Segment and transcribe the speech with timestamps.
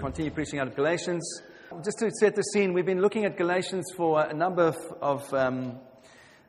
[0.00, 1.42] continue preaching out of Galatians.
[1.84, 5.34] Just to set the scene, we've been looking at Galatians for a number of, of
[5.34, 5.78] um,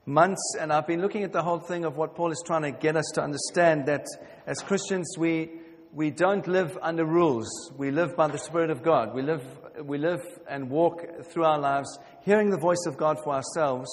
[0.05, 2.71] months, and I've been looking at the whole thing of what Paul is trying to
[2.71, 4.05] get us to understand that
[4.47, 5.51] as Christians, we,
[5.91, 7.49] we don't live under rules.
[7.77, 9.13] We live by the Spirit of God.
[9.13, 9.43] We live,
[9.83, 13.89] we live and walk through our lives hearing the voice of God for ourselves.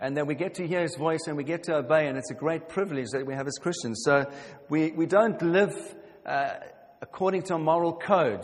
[0.00, 2.30] And then we get to hear his voice and we get to obey, and it's
[2.30, 4.00] a great privilege that we have as Christians.
[4.02, 4.24] So
[4.70, 5.74] we, we don't live
[6.24, 6.54] uh,
[7.00, 8.42] according to a moral code.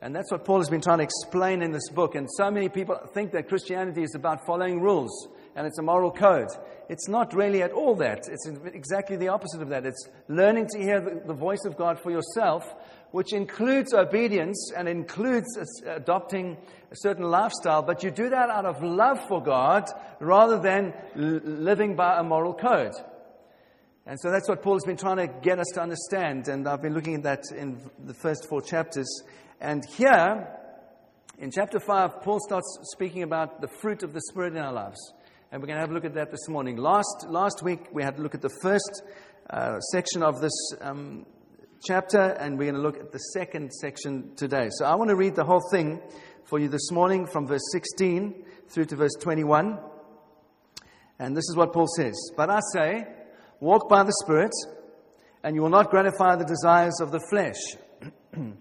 [0.00, 2.14] And that's what Paul has been trying to explain in this book.
[2.14, 6.12] And so many people think that Christianity is about following rules and it's a moral
[6.12, 6.48] code.
[6.88, 8.20] It's not really at all that.
[8.30, 9.84] It's exactly the opposite of that.
[9.84, 12.64] It's learning to hear the, voice of God for yourself,
[13.10, 15.46] which includes obedience and includes
[15.84, 16.56] adopting
[16.92, 19.84] a certain lifestyle, but you do that out of love for God
[20.20, 22.94] rather than living by a moral code.
[24.08, 26.48] And so that's what Paul has been trying to get us to understand.
[26.48, 29.06] And I've been looking at that in the first four chapters.
[29.60, 30.48] And here,
[31.36, 35.12] in chapter 5, Paul starts speaking about the fruit of the Spirit in our lives.
[35.52, 36.78] And we're going to have a look at that this morning.
[36.78, 39.02] Last, last week, we had a look at the first
[39.50, 41.26] uh, section of this um,
[41.86, 44.68] chapter, and we're going to look at the second section today.
[44.70, 46.00] So I want to read the whole thing
[46.44, 49.78] for you this morning from verse 16 through to verse 21.
[51.18, 53.17] And this is what Paul says But I say,
[53.60, 54.52] Walk by the Spirit,
[55.42, 57.56] and you will not gratify the desires of the flesh.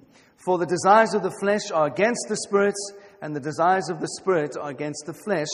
[0.46, 2.76] For the desires of the flesh are against the Spirit,
[3.22, 5.48] and the desires of the Spirit are against the flesh,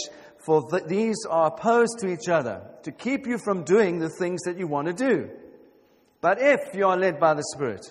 [0.46, 4.42] for th- these are opposed to each other, to keep you from doing the things
[4.44, 5.30] that you want to do.
[6.22, 7.86] But if you are led by the Spirit,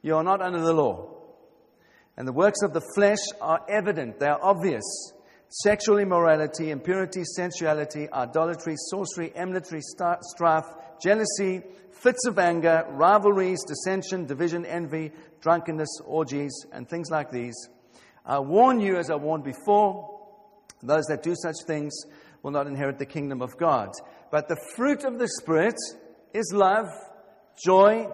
[0.00, 1.10] you are not under the law.
[2.16, 5.12] And the works of the flesh are evident, they are obvious
[5.52, 10.64] sexual immorality, impurity, sensuality, idolatry, sorcery, enmity, strife,
[11.02, 17.54] jealousy, fits of anger, rivalries, dissension, division, envy, drunkenness, orgies, and things like these.
[18.24, 20.20] I warn you, as I warned before,
[20.82, 21.92] those that do such things
[22.42, 23.90] will not inherit the kingdom of God.
[24.30, 25.76] But the fruit of the Spirit
[26.32, 26.88] is love,
[27.62, 28.08] joy,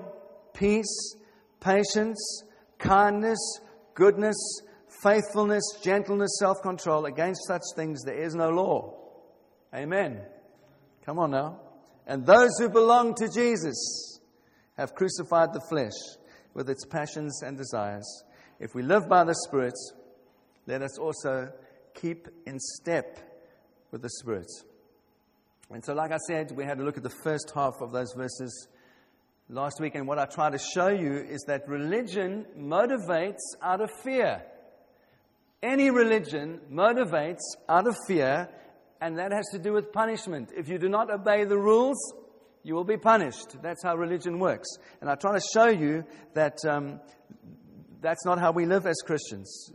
[0.54, 1.14] peace,
[1.60, 2.42] patience,
[2.78, 3.38] kindness,
[3.94, 4.36] goodness,
[5.02, 7.06] faithfulness, gentleness, self control.
[7.06, 8.94] Against such things there is no law.
[9.74, 10.20] Amen.
[11.04, 11.60] Come on now.
[12.06, 14.20] And those who belong to Jesus
[14.76, 15.92] have crucified the flesh
[16.54, 18.24] with its passions and desires.
[18.60, 19.74] If we live by the Spirit,
[20.66, 21.52] let us also
[21.94, 23.18] keep in step
[23.90, 24.46] with the Spirit.
[25.70, 28.12] And so, like I said, we had a look at the first half of those
[28.16, 28.68] verses
[29.50, 29.94] last week.
[29.94, 34.42] And what I try to show you is that religion motivates out of fear.
[35.62, 38.48] Any religion motivates out of fear,
[39.00, 40.52] and that has to do with punishment.
[40.56, 41.96] If you do not obey the rules,
[42.62, 43.60] you will be punished.
[43.60, 44.68] That's how religion works.
[45.00, 46.04] And I try to show you
[46.34, 47.00] that um,
[48.00, 49.72] that's not how we live as Christians.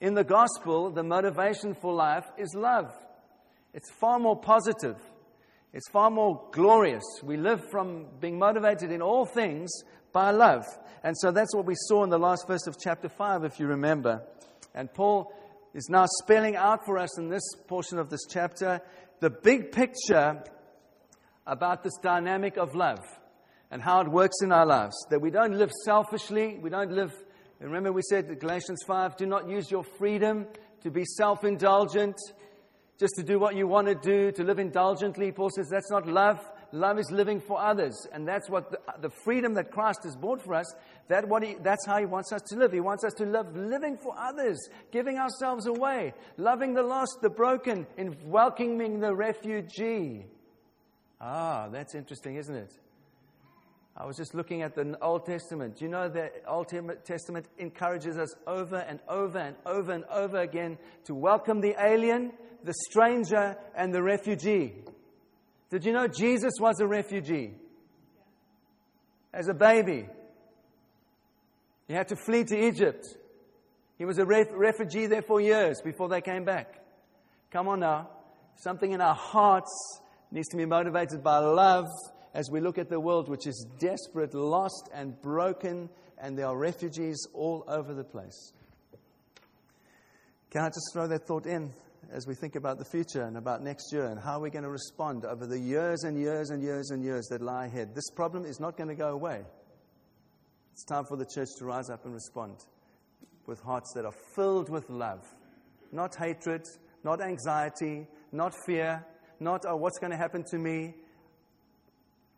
[0.00, 2.92] In the gospel, the motivation for life is love.
[3.72, 4.96] It's far more positive.
[5.72, 7.02] It's far more glorious.
[7.24, 9.72] We live from being motivated in all things
[10.12, 10.64] by love.
[11.02, 13.66] And so that's what we saw in the last verse of chapter 5, if you
[13.66, 14.22] remember.
[14.74, 15.32] And Paul
[15.72, 18.80] is now spelling out for us in this portion of this chapter
[19.20, 20.42] the big picture
[21.46, 23.04] about this dynamic of love
[23.70, 24.94] and how it works in our lives.
[25.10, 27.12] That we don't live selfishly, we don't live,
[27.60, 30.46] remember we said in Galatians 5 do not use your freedom
[30.82, 32.16] to be self indulgent,
[32.98, 35.32] just to do what you want to do, to live indulgently.
[35.32, 36.38] Paul says that's not love.
[36.74, 37.94] Love is living for others.
[38.12, 40.74] And that's what the, the freedom that Christ has bought for us,
[41.06, 42.72] that what he, that's how He wants us to live.
[42.72, 44.58] He wants us to live living for others,
[44.90, 50.26] giving ourselves away, loving the lost, the broken, in welcoming the refugee.
[51.20, 52.72] Ah, that's interesting, isn't it?
[53.96, 55.76] I was just looking at the Old Testament.
[55.76, 56.72] Do you know the Old
[57.04, 62.32] Testament encourages us over and over and over and over again to welcome the alien,
[62.64, 64.74] the stranger, and the refugee?
[65.74, 67.52] Did you know Jesus was a refugee?
[69.32, 70.06] As a baby,
[71.88, 73.04] he had to flee to Egypt.
[73.98, 76.80] He was a ref- refugee there for years before they came back.
[77.50, 78.08] Come on now.
[78.54, 80.00] Something in our hearts
[80.30, 81.86] needs to be motivated by love
[82.34, 86.56] as we look at the world, which is desperate, lost, and broken, and there are
[86.56, 88.52] refugees all over the place.
[90.50, 91.72] Can I just throw that thought in
[92.14, 94.70] as we think about the future and about next year and how we're going to
[94.70, 97.92] respond over the years and years and years and years that lie ahead?
[97.92, 99.42] This problem is not going to go away.
[100.72, 102.54] It's time for the church to rise up and respond
[103.46, 105.24] with hearts that are filled with love,
[105.90, 106.62] not hatred,
[107.02, 109.04] not anxiety, not fear,
[109.40, 110.94] not, oh, what's going to happen to me?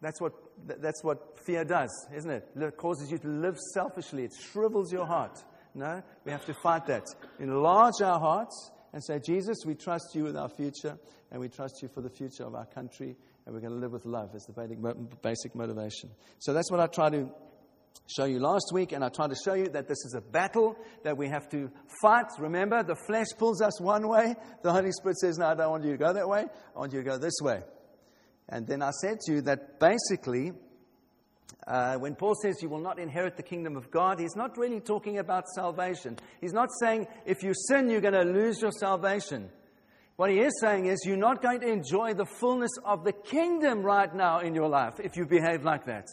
[0.01, 0.33] That's what
[0.67, 2.49] that's what fear does, isn't it?
[2.57, 4.25] It causes you to live selfishly.
[4.25, 5.43] It shrivels your heart.
[5.75, 7.05] No, we have to fight that.
[7.39, 10.99] Enlarge our hearts and say, Jesus, we trust you with our future,
[11.31, 13.93] and we trust you for the future of our country, and we're going to live
[13.93, 16.11] with love as the basic motivation.
[16.39, 17.29] So that's what I try to
[18.09, 20.77] show you last week, and I tried to show you that this is a battle
[21.03, 22.27] that we have to fight.
[22.39, 24.35] Remember, the flesh pulls us one way.
[24.63, 26.45] The Holy Spirit says, No, I don't want you to go that way.
[26.75, 27.63] I want you to go this way.
[28.49, 30.53] And then I said to you that basically,
[31.67, 34.81] uh, when Paul says you will not inherit the kingdom of God, he's not really
[34.81, 36.17] talking about salvation.
[36.41, 39.51] He's not saying if you sin, you're going to lose your salvation.
[40.17, 43.83] What he is saying is you're not going to enjoy the fullness of the kingdom
[43.83, 46.07] right now in your life if you behave like that.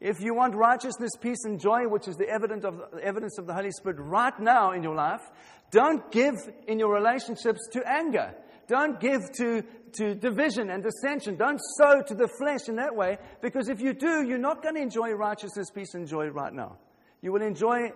[0.00, 3.54] If you want righteousness, peace, and joy, which is the evidence of, evidence of the
[3.54, 5.22] Holy Spirit right now in your life,
[5.70, 6.34] don't give
[6.66, 8.34] in your relationships to anger.
[8.68, 11.36] Don't give to, to division and dissension.
[11.36, 14.74] Don't sow to the flesh in that way, because if you do, you're not going
[14.74, 16.78] to enjoy righteousness, peace, and joy right now.
[17.22, 17.92] You will enjoy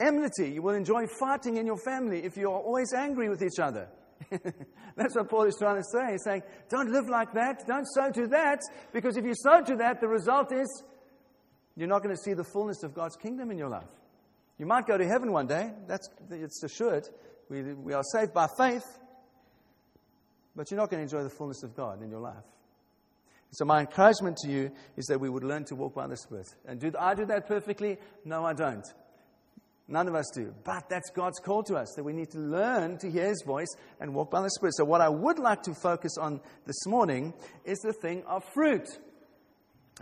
[0.00, 0.50] enmity.
[0.50, 3.88] You will enjoy fighting in your family if you are always angry with each other.
[4.96, 6.12] That's what Paul is trying to say.
[6.12, 7.66] He's saying, don't live like that.
[7.66, 8.60] Don't sow to that,
[8.92, 10.82] because if you sow to that, the result is
[11.76, 13.84] you're not going to see the fullness of God's kingdom in your life.
[14.58, 15.70] You might go to heaven one day.
[15.86, 17.06] That's it's assured.
[17.50, 18.84] We, we are saved by faith,
[20.56, 22.44] but you're not going to enjoy the fullness of God in your life.
[23.52, 26.48] So, my encouragement to you is that we would learn to walk by the Spirit.
[26.66, 27.98] And do I do that perfectly?
[28.24, 28.84] No, I don't.
[29.88, 30.52] None of us do.
[30.64, 33.72] But that's God's call to us that we need to learn to hear His voice
[34.00, 34.74] and walk by the Spirit.
[34.74, 38.88] So, what I would like to focus on this morning is the thing of fruit.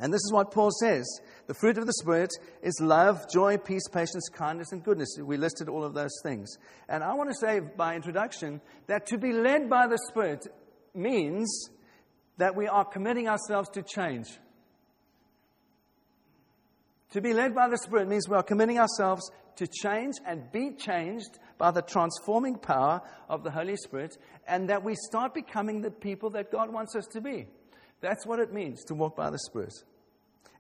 [0.01, 1.07] And this is what Paul says
[1.47, 2.31] the fruit of the Spirit
[2.63, 5.17] is love, joy, peace, patience, kindness, and goodness.
[5.23, 6.57] We listed all of those things.
[6.89, 10.47] And I want to say by introduction that to be led by the Spirit
[10.95, 11.69] means
[12.39, 14.27] that we are committing ourselves to change.
[17.11, 20.73] To be led by the Spirit means we are committing ourselves to change and be
[20.73, 24.17] changed by the transforming power of the Holy Spirit,
[24.49, 27.47] and that we start becoming the people that God wants us to be.
[28.05, 29.73] That's what it means to walk by the Spirit.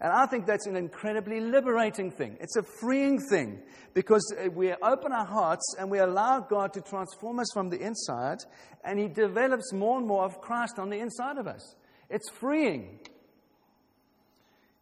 [0.01, 2.39] And I think that's an incredibly liberating thing.
[2.41, 3.61] It's a freeing thing
[3.93, 8.39] because we open our hearts and we allow God to transform us from the inside,
[8.83, 11.77] and He develops more and more of Christ on the inside of us.
[12.09, 13.01] It's freeing.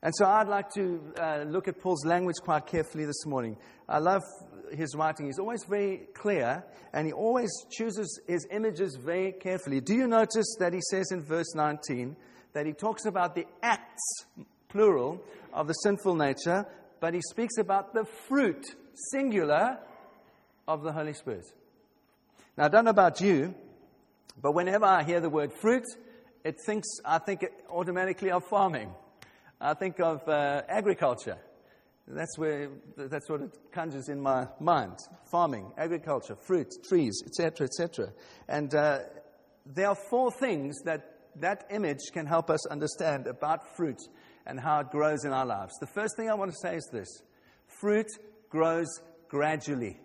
[0.00, 3.56] And so I'd like to uh, look at Paul's language quite carefully this morning.
[3.88, 4.23] I love
[4.73, 5.26] his writing.
[5.26, 9.81] He's always very clear and he always chooses his images very carefully.
[9.81, 12.17] Do you notice that he says in verse 19,
[12.52, 14.25] that he talks about the acts,
[14.69, 15.22] plural,
[15.52, 16.66] of the sinful nature,
[17.00, 18.64] but he speaks about the fruit,
[19.10, 19.78] singular,
[20.69, 21.44] of the Holy Spirit.
[22.56, 23.54] Now, I don't know about you,
[24.40, 25.84] but whenever I hear the word fruit,
[26.44, 28.93] it thinks, I think automatically of farming.
[29.60, 31.38] I think of uh, agriculture.
[32.08, 34.99] That's where that's what it conjures in my mind:
[35.31, 38.12] farming, agriculture, fruit, trees, etc., etc.
[38.49, 38.99] And uh,
[39.64, 43.99] there are four things that that image can help us understand about fruit
[44.46, 45.73] and how it grows in our lives.
[45.81, 47.08] The first thing I want to say is this
[47.81, 48.08] fruit
[48.49, 48.88] grows
[49.29, 49.99] gradually.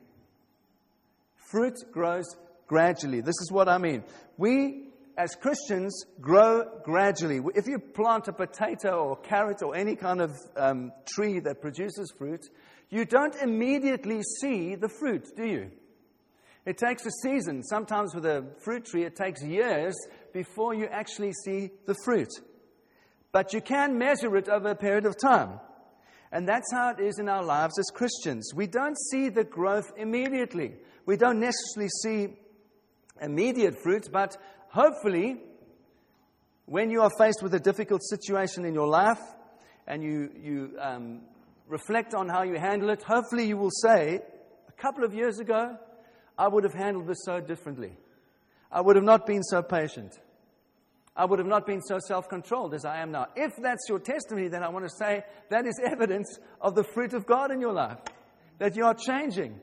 [1.51, 2.25] Fruit grows
[2.67, 3.21] gradually.
[3.21, 4.03] This is what I mean.
[4.37, 7.41] We, as Christians, grow gradually.
[7.55, 12.13] If you plant a potato or carrot or any kind of um, tree that produces
[12.17, 12.41] fruit,
[12.89, 15.71] you don't immediately see the fruit, do you?
[16.67, 17.63] It takes a season.
[17.63, 19.95] Sometimes with a fruit tree, it takes years
[20.33, 22.27] before you actually see the fruit.
[23.31, 25.61] But you can measure it over a period of time.
[26.29, 28.51] And that's how it is in our lives as Christians.
[28.53, 30.75] We don't see the growth immediately.
[31.05, 32.37] We don't necessarily see
[33.21, 34.35] immediate fruit, but
[34.67, 35.37] hopefully,
[36.65, 39.21] when you are faced with a difficult situation in your life
[39.87, 41.21] and you, you um,
[41.69, 44.19] reflect on how you handle it, hopefully you will say,
[44.67, 45.77] a couple of years ago,
[46.37, 47.97] I would have handled this so differently.
[48.71, 50.19] I would have not been so patient.
[51.15, 53.27] I would have not been so self controlled as I am now.
[53.35, 57.13] If that's your testimony, then I want to say that is evidence of the fruit
[57.13, 57.97] of God in your life,
[58.59, 59.59] that you are changing.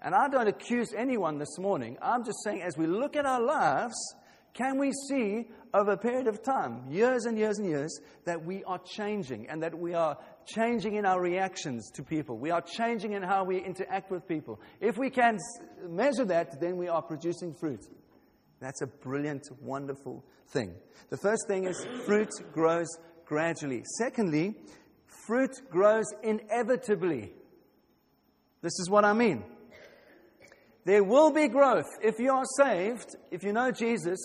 [0.00, 1.96] And I don't accuse anyone this morning.
[2.00, 3.94] I'm just saying, as we look at our lives,
[4.54, 8.62] can we see over a period of time, years and years and years, that we
[8.64, 12.36] are changing and that we are changing in our reactions to people.
[12.36, 14.60] We are changing in how we interact with people.
[14.80, 15.38] If we can
[15.88, 17.86] measure that, then we are producing fruit.
[18.60, 20.74] That's a brilliant, wonderful thing.
[21.08, 22.88] The first thing is fruit grows
[23.24, 23.82] gradually.
[23.98, 24.54] Secondly,
[25.26, 27.32] fruit grows inevitably.
[28.60, 29.44] This is what I mean.
[30.84, 31.86] There will be growth.
[32.02, 34.18] If you are saved, if you know Jesus,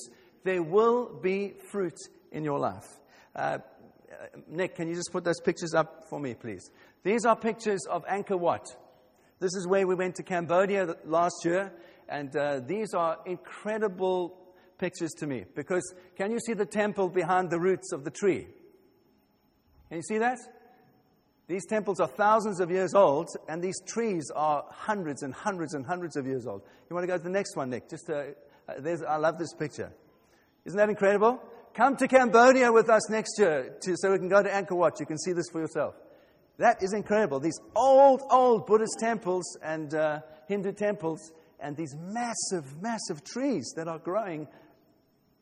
[0.47, 1.97] there will be fruit
[2.31, 2.87] in your life.
[3.35, 3.57] Uh,
[4.47, 6.71] Nick, can you just put those pictures up for me, please?
[7.03, 8.65] These are pictures of Angkor Wat.
[9.39, 11.73] This is where we went to Cambodia last year,
[12.07, 14.37] and uh, these are incredible
[14.77, 18.47] pictures to me because can you see the temple behind the roots of the tree?
[19.89, 20.37] Can you see that?
[21.47, 25.85] These temples are thousands of years old, and these trees are hundreds and hundreds and
[25.85, 26.61] hundreds of years old.
[26.89, 27.89] You want to go to the next one, Nick?
[27.89, 28.23] Just uh,
[28.69, 29.91] uh I love this picture.
[30.67, 31.41] Isn't that incredible?
[31.73, 34.99] Come to Cambodia with us next year to, so we can go to Angkor Wat.
[34.99, 35.95] You can see this for yourself.
[36.57, 37.39] That is incredible.
[37.39, 40.19] These old, old Buddhist temples and uh,
[40.49, 41.31] Hindu temples,
[41.61, 44.45] and these massive, massive trees that are growing.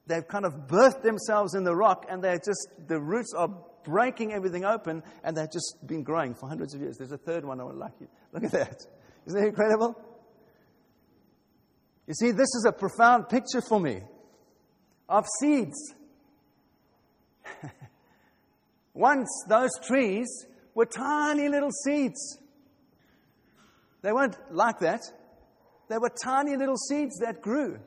[0.05, 3.49] They've kind of birthed themselves in the rock, and they're just, the roots are
[3.83, 6.97] breaking everything open, and they've just been growing for hundreds of years.
[6.97, 8.07] There's a third one I would like you.
[8.31, 8.77] Look at that.
[9.25, 9.99] Isn't that incredible?
[12.05, 14.01] You see, this is a profound picture for me
[15.09, 15.93] of seeds.
[18.93, 20.27] Once those trees
[20.73, 22.39] were tiny little seeds.
[24.01, 25.01] They weren't like that.
[25.89, 27.79] They were tiny little seeds that grew.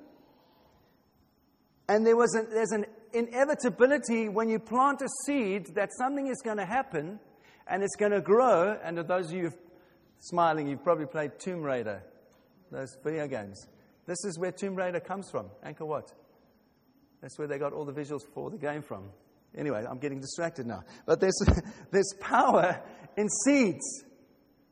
[1.88, 6.40] And there was a, there's an inevitability when you plant a seed that something is
[6.44, 7.18] going to happen
[7.66, 8.78] and it's going to grow.
[8.82, 9.52] And those of you
[10.20, 12.02] smiling, you've probably played Tomb Raider,
[12.70, 13.66] those video games.
[14.06, 16.12] This is where Tomb Raider comes from, Angkor Wat.
[17.20, 19.04] That's where they got all the visuals for the game from.
[19.56, 20.84] Anyway, I'm getting distracted now.
[21.06, 21.38] But there's,
[21.90, 22.80] there's power
[23.16, 24.04] in seeds,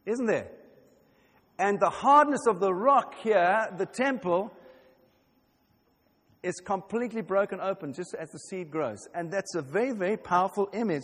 [0.05, 0.49] isn't there?
[1.59, 4.53] And the hardness of the rock here, the temple,
[6.43, 8.99] is completely broken open just as the seed grows.
[9.15, 11.03] And that's a very, very powerful image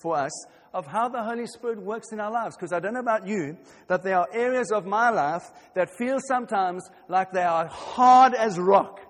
[0.00, 2.56] for us of how the Holy Spirit works in our lives.
[2.56, 3.56] Because I don't know about you,
[3.88, 8.58] but there are areas of my life that feel sometimes like they are hard as
[8.58, 9.00] rock.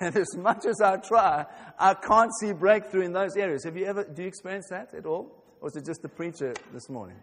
[0.00, 1.46] And as much as I try,
[1.78, 3.64] I can't see breakthrough in those areas.
[3.64, 5.32] Have you ever, do you experience that at all?
[5.60, 7.16] Or is it just the preacher this morning?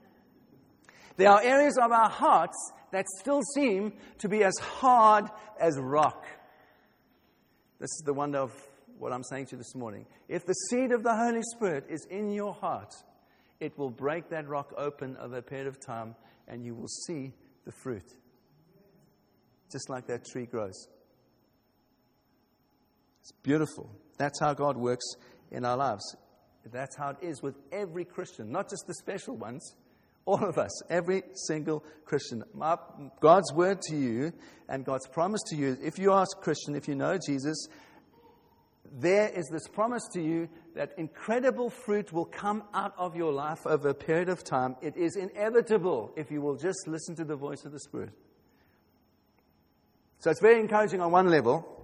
[1.17, 2.57] There are areas of our hearts
[2.91, 5.25] that still seem to be as hard
[5.59, 6.25] as rock.
[7.79, 8.51] This is the wonder of
[8.99, 10.05] what I'm saying to you this morning.
[10.27, 12.93] If the seed of the Holy Spirit is in your heart,
[13.59, 16.15] it will break that rock open over a period of time
[16.47, 17.33] and you will see
[17.65, 18.13] the fruit.
[19.71, 20.87] Just like that tree grows.
[23.25, 23.89] It's beautiful.
[24.19, 25.03] That's how God works
[25.49, 26.15] in our lives.
[26.71, 29.73] That's how it is with every Christian, not just the special ones,
[30.25, 32.43] all of us, every single Christian.
[32.53, 32.77] My,
[33.21, 34.31] God's word to you
[34.69, 37.67] and God's promise to you, if you are a Christian, if you know Jesus,
[38.93, 43.65] there is this promise to you that incredible fruit will come out of your life
[43.65, 44.75] over a period of time.
[44.83, 48.11] It is inevitable if you will just listen to the voice of the Spirit.
[50.19, 51.74] So it's very encouraging on one level.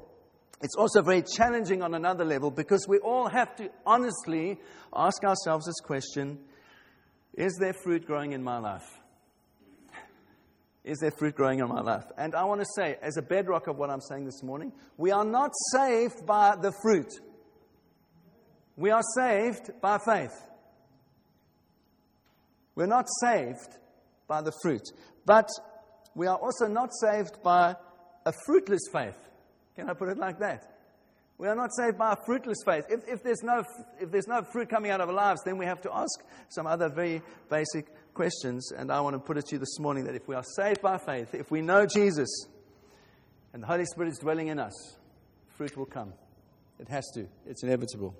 [0.61, 4.59] It's also very challenging on another level because we all have to honestly
[4.95, 6.39] ask ourselves this question
[7.33, 8.87] Is there fruit growing in my life?
[10.83, 12.05] Is there fruit growing in my life?
[12.17, 15.11] And I want to say, as a bedrock of what I'm saying this morning, we
[15.11, 17.11] are not saved by the fruit.
[18.75, 20.33] We are saved by faith.
[22.73, 23.77] We're not saved
[24.27, 24.81] by the fruit.
[25.25, 25.47] But
[26.15, 27.75] we are also not saved by
[28.25, 29.17] a fruitless faith.
[29.75, 30.63] Can I put it like that?
[31.37, 32.85] We are not saved by a fruitless faith.
[32.87, 33.63] If, if, there's no,
[33.99, 36.67] if there's no fruit coming out of our lives, then we have to ask some
[36.67, 38.71] other very basic questions.
[38.71, 40.83] And I want to put it to you this morning that if we are saved
[40.83, 42.45] by faith, if we know Jesus
[43.53, 44.97] and the Holy Spirit is dwelling in us,
[45.57, 46.13] fruit will come.
[46.79, 48.15] It has to, it's inevitable.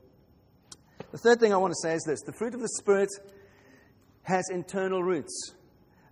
[1.11, 3.09] The third thing I want to say is this the fruit of the Spirit
[4.23, 5.53] has internal roots.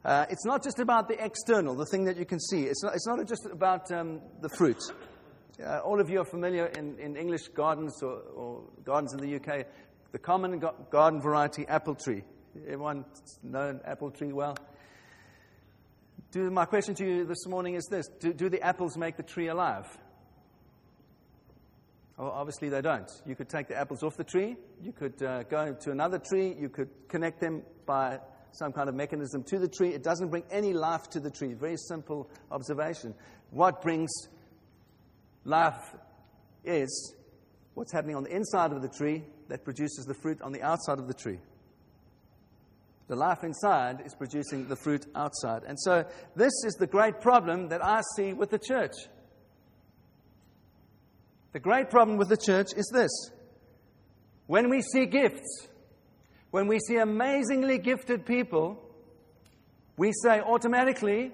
[0.05, 2.63] Uh, it's not just about the external, the thing that you can see.
[2.63, 4.77] It's not, it's not just about um, the fruit.
[5.61, 9.35] Uh, all of you are familiar in, in English gardens or, or, gardens in the
[9.35, 9.65] UK,
[10.13, 12.23] the common garden variety apple tree.
[12.63, 13.03] Everyone
[13.43, 14.55] know an apple tree well?
[16.31, 19.23] Do, my question to you this morning is this do, do the apples make the
[19.23, 19.85] tree alive?
[22.17, 23.09] Well, obviously, they don't.
[23.25, 26.55] You could take the apples off the tree, you could uh, go to another tree,
[26.57, 28.19] you could connect them by
[28.51, 29.89] some kind of mechanism to the tree.
[29.89, 31.53] It doesn't bring any life to the tree.
[31.53, 33.13] Very simple observation.
[33.51, 34.09] What brings
[35.45, 35.95] Life
[36.63, 37.13] is
[37.73, 40.99] what's happening on the inside of the tree that produces the fruit on the outside
[40.99, 41.39] of the tree.
[43.07, 45.63] The life inside is producing the fruit outside.
[45.63, 46.05] And so,
[46.35, 48.93] this is the great problem that I see with the church.
[51.53, 53.09] The great problem with the church is this
[54.45, 55.67] when we see gifts,
[56.51, 58.79] when we see amazingly gifted people,
[59.97, 61.31] we say automatically,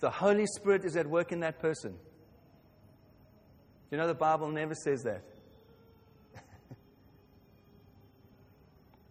[0.00, 1.94] the Holy Spirit is at work in that person.
[3.92, 5.22] You know, the Bible never says that.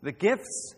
[0.01, 0.73] The gifts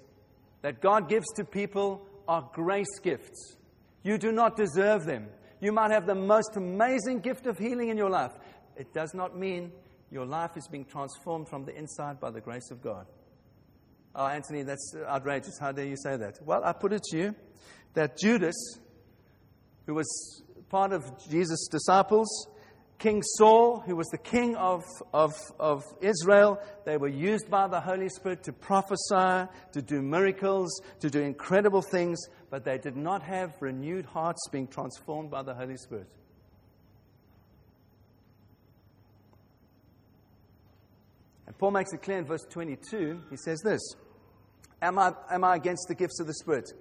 [0.61, 3.55] that God gives to people are grace gifts.
[4.03, 5.29] You do not deserve them.
[5.61, 8.33] You might have the most amazing gift of healing in your life.
[8.75, 9.71] It does not mean
[10.11, 13.05] your life is being transformed from the inside by the grace of God.
[14.13, 15.57] Oh, Anthony, that's outrageous.
[15.57, 16.39] How dare you say that?
[16.45, 17.35] Well, I put it to you
[17.93, 18.77] that Judas,
[19.85, 22.47] who was part of Jesus' disciples,
[22.99, 24.83] King Saul, who was the king of,
[25.13, 30.81] of, of Israel, they were used by the Holy Spirit to prophesy, to do miracles,
[31.01, 32.19] to do incredible things,
[32.49, 36.07] but they did not have renewed hearts being transformed by the Holy Spirit.
[41.47, 43.21] And Paul makes it clear in verse 22.
[43.29, 43.81] He says this
[44.81, 46.71] Am I, am I against the gifts of the Spirit?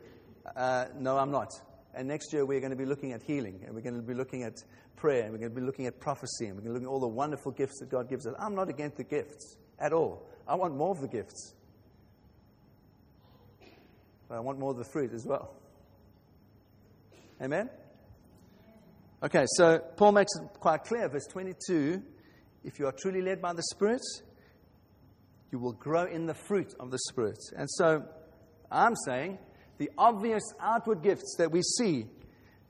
[0.56, 1.50] Uh, no, I'm not.
[1.94, 4.14] And next year we're going to be looking at healing, and we're going to be
[4.14, 4.54] looking at
[4.96, 6.92] prayer, and we're going to be looking at prophecy, and we're going to look at
[6.92, 8.34] all the wonderful gifts that God gives us.
[8.38, 10.26] I'm not against the gifts at all.
[10.46, 11.54] I want more of the gifts.
[14.28, 15.54] But I want more of the fruit as well.
[17.40, 17.68] Amen?
[19.22, 22.02] Okay, so Paul makes it quite clear, verse 22
[22.64, 24.02] if you are truly led by the Spirit,
[25.50, 27.38] you will grow in the fruit of the Spirit.
[27.56, 28.04] And so
[28.70, 29.38] I'm saying
[29.78, 32.06] the obvious outward gifts that we see,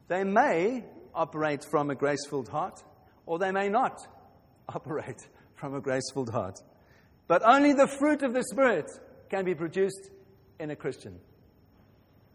[0.08, 2.82] they may operate from a grace filled heart,
[3.26, 4.00] or they may not
[4.68, 5.20] operate
[5.54, 6.58] from a grace filled heart.
[7.28, 8.90] But only the fruit of the Spirit
[9.30, 10.10] can be produced
[10.58, 11.18] in a Christian,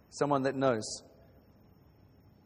[0.10, 1.04] someone that knows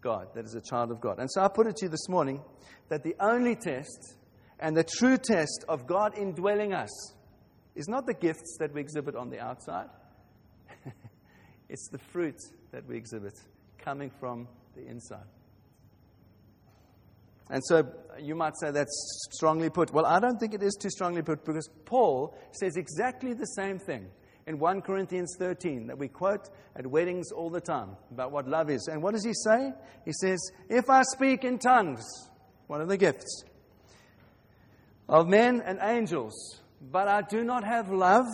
[0.01, 1.19] God, that is a child of God.
[1.19, 2.41] And so I put it to you this morning
[2.89, 4.15] that the only test
[4.59, 7.13] and the true test of God indwelling us
[7.75, 9.87] is not the gifts that we exhibit on the outside.
[11.69, 12.35] It's the fruit
[12.73, 13.31] that we exhibit
[13.77, 15.23] coming from the inside.
[17.51, 17.83] And so
[18.17, 19.93] you might say that's strongly put.
[19.93, 23.77] Well, I don't think it is too strongly put because Paul says exactly the same
[23.77, 24.07] thing
[24.47, 28.69] in 1 Corinthians 13 that we quote at weddings all the time about what love
[28.69, 28.87] is.
[28.87, 29.73] And what does he say?
[30.05, 32.05] He says, If I speak in tongues,
[32.67, 33.43] one of the gifts
[35.09, 38.25] of men and angels, but I do not have love,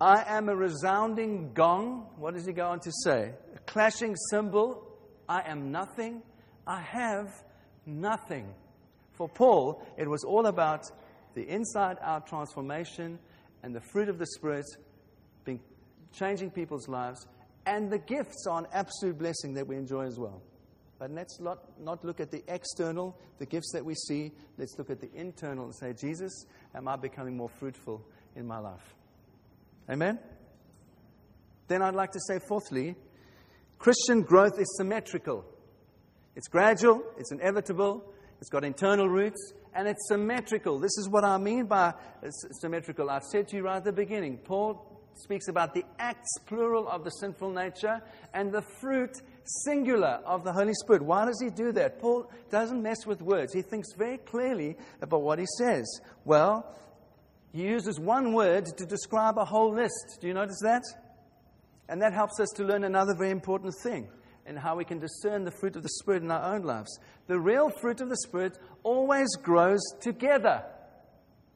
[0.00, 2.06] I am a resounding gong.
[2.16, 3.32] What does he go on to say?
[3.56, 4.86] A clashing cymbal.
[5.28, 6.22] I am nothing.
[6.66, 7.28] I have
[7.86, 8.54] nothing.
[9.22, 10.90] For Paul, it was all about
[11.34, 13.20] the inside out transformation
[13.62, 14.66] and the fruit of the Spirit
[15.44, 15.60] being
[16.12, 17.24] changing people's lives.
[17.64, 20.42] And the gifts are an absolute blessing that we enjoy as well.
[20.98, 24.32] But let's not, not look at the external, the gifts that we see.
[24.58, 28.04] Let's look at the internal and say, Jesus, am I becoming more fruitful
[28.34, 28.96] in my life?
[29.88, 30.18] Amen?
[31.68, 32.96] Then I'd like to say, fourthly,
[33.78, 35.44] Christian growth is symmetrical.
[36.34, 38.02] It's gradual, it's inevitable,
[38.42, 40.80] it's got internal roots, and it's symmetrical.
[40.80, 41.90] This is what I mean by
[42.24, 43.08] uh, symmetrical.
[43.08, 47.04] I've said to you right at the beginning, Paul speaks about the acts, plural, of
[47.04, 48.02] the sinful nature
[48.34, 49.12] and the fruit,
[49.64, 51.02] singular, of the Holy Spirit.
[51.02, 52.00] Why does he do that?
[52.00, 53.54] Paul doesn't mess with words.
[53.54, 55.86] He thinks very clearly about what he says.
[56.24, 56.66] Well,
[57.52, 60.18] he uses one word to describe a whole list.
[60.20, 60.82] Do you notice that?
[61.88, 64.08] And that helps us to learn another very important thing
[64.46, 66.98] in how we can discern the fruit of the Spirit in our own lives.
[67.26, 70.64] The real fruit of the Spirit always grows together.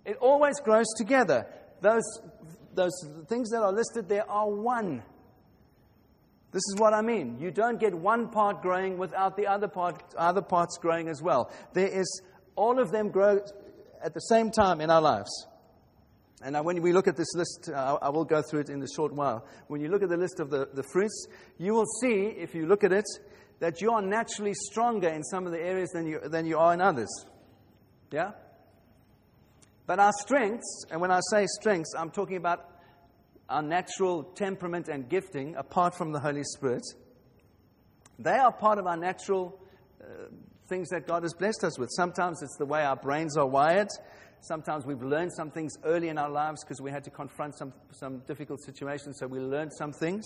[0.04, 1.46] It always grows together.
[1.80, 2.04] Those,
[2.74, 2.92] those
[3.28, 5.02] things that are listed there are one.
[6.52, 7.38] This is what I mean.
[7.40, 11.50] You don't get one part growing without the other, part, other parts growing as well.
[11.74, 12.22] There is,
[12.54, 13.40] all of them grow
[14.02, 15.30] at the same time in our lives.
[16.42, 18.82] And now, when we look at this list, uh, I will go through it in
[18.82, 19.46] a short while.
[19.68, 21.26] When you look at the list of the, the fruits,
[21.58, 23.06] you will see, if you look at it,
[23.58, 26.74] that you are naturally stronger in some of the areas than you, than you are
[26.74, 27.08] in others.
[28.10, 28.32] Yeah?
[29.86, 32.68] But our strengths, and when I say strengths, I'm talking about
[33.48, 36.82] our natural temperament and gifting apart from the Holy Spirit.
[38.18, 39.58] They are part of our natural
[40.68, 41.90] things that God has blessed us with.
[41.92, 43.88] Sometimes it's the way our brains are wired.
[44.40, 47.72] Sometimes we've learned some things early in our lives because we had to confront some,
[47.92, 50.24] some difficult situations, so we learned some things.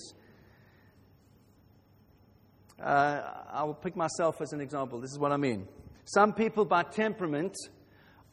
[2.82, 3.22] Uh,
[3.52, 5.00] I will pick myself as an example.
[5.00, 5.68] This is what I mean.
[6.04, 7.54] Some people, by temperament,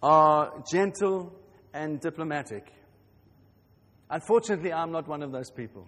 [0.01, 1.33] are gentle
[1.73, 2.71] and diplomatic.
[4.09, 5.87] Unfortunately, I'm not one of those people.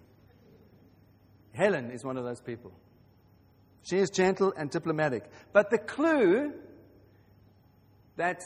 [1.52, 2.72] Helen is one of those people.
[3.82, 5.24] She is gentle and diplomatic.
[5.52, 6.52] But the clue
[8.16, 8.40] that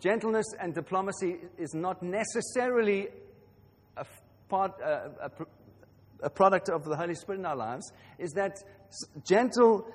[0.00, 3.08] Gentleness and diplomacy is not necessarily
[3.96, 4.04] a,
[4.48, 5.30] part, uh, a,
[6.24, 8.58] a product of the Holy Spirit in our lives, is that
[9.26, 9.86] gentle,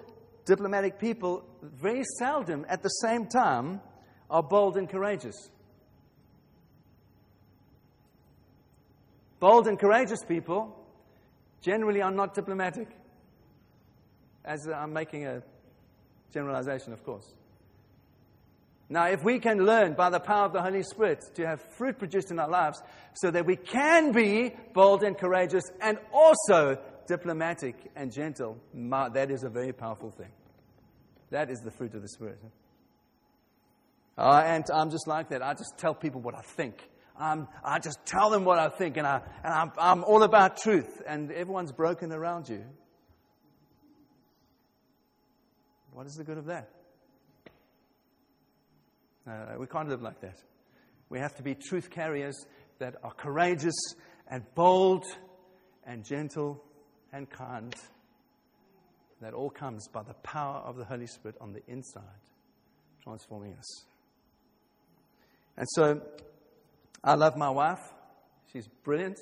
[0.45, 3.79] diplomatic people very seldom at the same time
[4.29, 5.35] are bold and courageous.
[9.39, 10.75] Bold and courageous people
[11.61, 12.87] generally are not diplomatic.
[14.43, 15.43] As I'm making a
[16.33, 17.33] generalization, of course.
[18.89, 21.97] Now, if we can learn by the power of the Holy Spirit to have fruit
[21.97, 22.81] produced in our lives
[23.13, 26.77] so that we can be bold and courageous and also
[27.07, 30.31] diplomatic and gentle, that is a very powerful thing.
[31.29, 32.39] That is the fruit of the Spirit.
[34.17, 35.41] Uh, and I'm just like that.
[35.41, 36.75] I just tell people what I think.
[37.17, 40.57] Um, I just tell them what I think, and, I, and I'm, I'm all about
[40.57, 41.01] truth.
[41.07, 42.65] And everyone's broken around you.
[45.93, 46.69] What is the good of that?
[49.27, 50.37] Uh, we can't live like that.
[51.09, 52.45] We have to be truth carriers
[52.79, 53.75] that are courageous
[54.27, 55.03] and bold
[55.85, 56.63] and gentle
[57.11, 57.75] and kind.
[59.21, 62.01] That all comes by the power of the Holy Spirit on the inside,
[63.03, 63.85] transforming us.
[65.57, 66.01] And so,
[67.03, 67.81] I love my wife.
[68.51, 69.19] She's brilliant.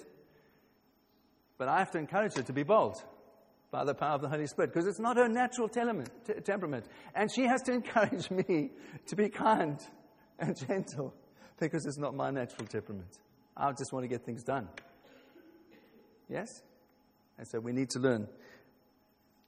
[1.58, 3.03] But I have to encourage her to be bold
[3.71, 6.86] by the power of the Holy Spirit because it's not her natural temperament.
[7.15, 8.71] And she has to encourage me
[9.08, 9.79] to be kind
[10.39, 11.13] and gentle
[11.60, 13.17] because it's not my natural temperament.
[13.55, 14.69] I just want to get things done.
[16.29, 16.47] Yes?
[17.38, 18.27] And so we need to learn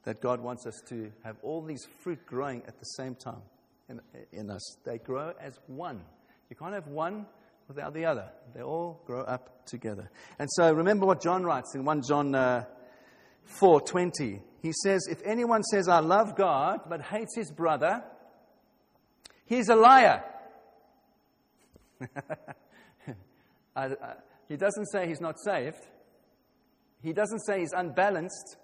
[0.03, 3.41] that God wants us to have all these fruit growing at the same time
[3.87, 4.77] in, in us.
[4.83, 6.01] They grow as one.
[6.49, 7.27] You can't have one
[7.67, 8.29] without the other.
[8.53, 10.09] They all grow up together.
[10.39, 12.65] And so remember what John writes in 1 John uh,
[13.47, 14.41] 4:20.
[14.61, 18.03] He says, "If anyone says I love God but hates his brother,
[19.45, 20.23] he's a liar."
[23.75, 24.13] I, I,
[24.47, 25.77] he doesn't say he's not saved.
[27.01, 28.57] He doesn't say he's unbalanced.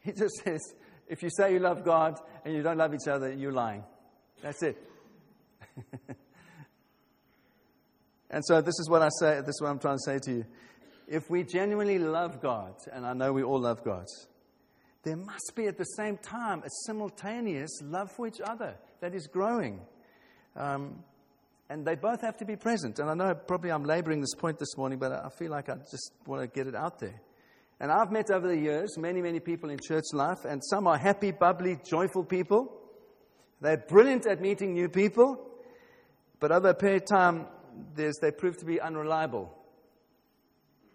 [0.00, 0.60] He just says,
[1.08, 3.84] if you say you love God and you don't love each other, you're lying.
[4.42, 4.76] That's it.
[8.30, 10.32] and so this is what I say, this is what I'm trying to say to
[10.32, 10.44] you.
[11.08, 14.06] If we genuinely love God, and I know we all love God,
[15.02, 19.26] there must be at the same time a simultaneous love for each other that is
[19.26, 19.80] growing.
[20.56, 21.02] Um,
[21.68, 22.98] and they both have to be present.
[22.98, 25.76] And I know probably I'm laboring this point this morning, but I feel like I
[25.90, 27.20] just want to get it out there.
[27.80, 30.98] And I've met over the years many, many people in church life, and some are
[30.98, 32.72] happy, bubbly, joyful people.
[33.60, 35.48] They're brilliant at meeting new people,
[36.38, 37.46] but over a period of time,
[37.96, 39.50] they prove to be unreliable.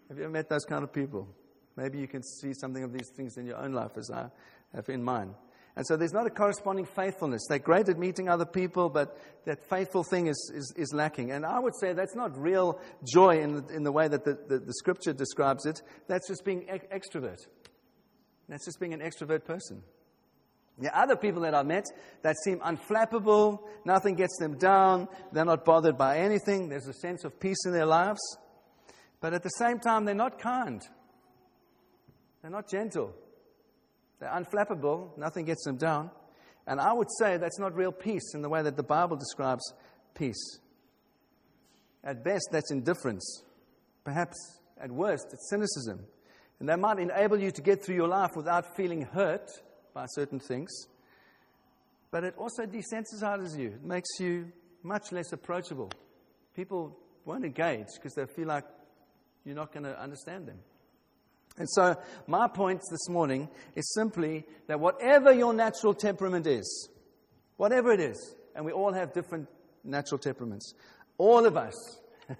[0.08, 1.28] Have you ever met those kind of people?
[1.76, 4.30] Maybe you can see something of these things in your own life as I
[4.74, 5.34] have in mine.
[5.76, 7.46] And so there's not a corresponding faithfulness.
[7.48, 11.30] They're great at meeting other people, but that faithful thing is, is, is lacking.
[11.30, 14.36] And I would say that's not real joy in the, in the way that the,
[14.48, 15.80] the, the scripture describes it.
[16.08, 17.46] That's just being extrovert.
[18.48, 19.82] That's just being an extrovert person.
[20.80, 21.84] The other people that I've met
[22.22, 27.24] that seem unflappable, nothing gets them down, they're not bothered by anything, there's a sense
[27.24, 28.20] of peace in their lives.
[29.20, 30.80] But at the same time, they're not kind,
[32.42, 33.14] they're not gentle.
[34.20, 36.10] They're unflappable, nothing gets them down.
[36.66, 39.72] And I would say that's not real peace in the way that the Bible describes
[40.14, 40.58] peace.
[42.04, 43.42] At best, that's indifference.
[44.04, 44.36] Perhaps
[44.80, 46.04] at worst, it's cynicism.
[46.60, 49.48] And that might enable you to get through your life without feeling hurt
[49.94, 50.70] by certain things.
[52.10, 54.50] But it also desensitizes you, it makes you
[54.82, 55.90] much less approachable.
[56.54, 58.64] People won't engage because they feel like
[59.48, 60.58] you're not going to understand them.
[61.56, 66.90] And so, my point this morning is simply that whatever your natural temperament is,
[67.56, 69.48] whatever it is, and we all have different
[69.82, 70.74] natural temperaments,
[71.16, 71.74] all of us,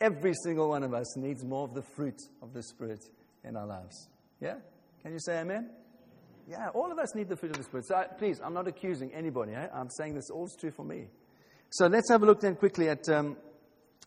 [0.00, 3.00] every single one of us needs more of the fruit of the Spirit
[3.42, 4.08] in our lives.
[4.40, 4.56] Yeah?
[5.02, 5.70] Can you say amen?
[6.48, 7.86] Yeah, all of us need the fruit of the Spirit.
[7.86, 9.54] So, please, I'm not accusing anybody.
[9.54, 9.68] Eh?
[9.74, 11.06] I'm saying this all is true for me.
[11.70, 13.38] So, let's have a look then quickly at um,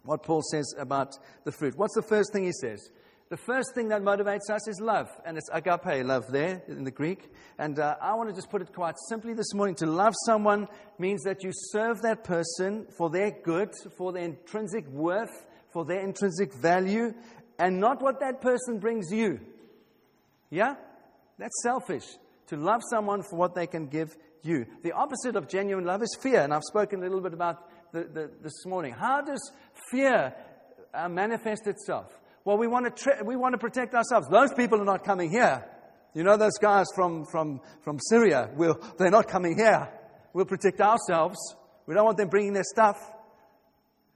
[0.05, 1.13] what Paul says about
[1.43, 1.77] the fruit.
[1.77, 2.89] What's the first thing he says?
[3.29, 6.91] The first thing that motivates us is love, and it's agape love there in the
[6.91, 7.31] Greek.
[7.57, 9.73] And uh, I want to just put it quite simply this morning.
[9.75, 10.67] To love someone
[10.99, 16.01] means that you serve that person for their good, for their intrinsic worth, for their
[16.01, 17.15] intrinsic value,
[17.57, 19.39] and not what that person brings you.
[20.51, 20.75] Yeah?
[21.39, 22.05] That's selfish.
[22.47, 24.67] To love someone for what they can give you.
[24.83, 28.65] The opposite of genuine love is fear, and I've spoken a little bit about this
[28.65, 28.93] morning.
[28.93, 29.51] How does
[29.91, 30.33] fear
[30.93, 32.07] uh, manifest itself?
[32.43, 34.27] Well, we want to, tra- we want to protect ourselves.
[34.29, 35.65] Those people are not coming here.
[36.13, 39.89] You know, those guys from, from, from Syria, we'll, they're not coming here.
[40.33, 41.37] We'll protect ourselves.
[41.87, 42.97] We don't want them bringing their stuff.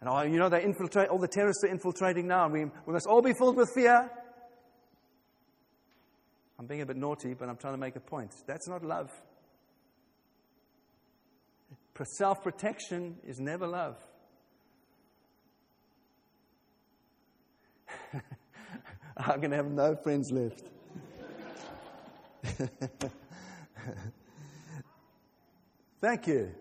[0.01, 3.21] And, you know, they infiltrate, all the terrorists are infiltrating now, we, we must all
[3.21, 4.09] be filled with fear.
[6.57, 8.31] I'm being a bit naughty, but I'm trying to make a point.
[8.47, 9.09] That's not love.
[12.05, 13.97] Self protection is never love.
[19.17, 20.63] I'm going to have no friends left.
[26.01, 26.51] Thank you.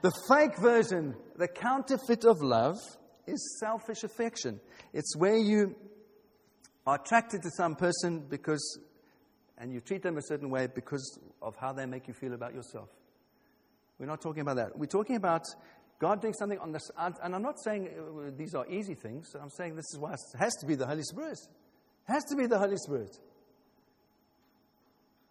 [0.00, 2.78] The fake version, the counterfeit of love,
[3.26, 4.58] is selfish affection.
[4.92, 5.76] It's where you
[6.86, 8.80] are attracted to some person because,
[9.58, 12.54] and you treat them a certain way because of how they make you feel about
[12.54, 12.88] yourself.
[13.98, 14.78] We're not talking about that.
[14.78, 15.44] We're talking about
[15.98, 16.90] God doing something on this.
[16.98, 19.34] And I'm not saying uh, these are easy things.
[19.40, 21.38] I'm saying this is why it has to be the Holy Spirit.
[22.08, 23.16] It has to be the Holy Spirit.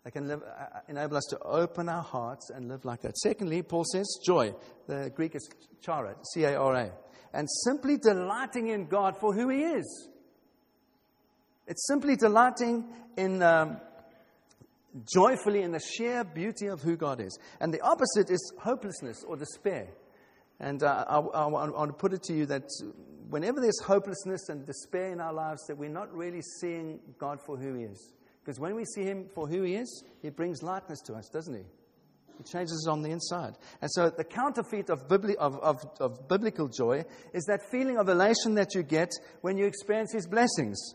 [0.04, 3.18] That can live, uh, uh, enable us to open our hearts and live like that.
[3.18, 4.54] Secondly, Paul says joy.
[4.88, 5.48] The Greek is
[5.82, 6.92] chara, C A R A.
[7.34, 10.10] And simply delighting in God for who He is.
[11.68, 13.80] It's simply delighting in um,
[15.14, 17.38] joyfully in the sheer beauty of who God is.
[17.60, 19.88] And the opposite is hopelessness or despair.
[20.60, 22.70] And uh, I, I, I, want to put it to you that
[23.30, 27.58] whenever there's hopelessness and despair in our lives, that we're not really seeing God for
[27.58, 28.14] who He is.
[28.44, 31.56] Because when we see Him for who He is, He brings lightness to us, doesn't
[31.56, 31.64] He?
[32.38, 33.56] He changes us on the inside.
[33.82, 38.10] And so the counterfeit of, bibli- of, of, of biblical joy is that feeling of
[38.10, 39.10] elation that you get
[39.42, 40.94] when you experience His blessings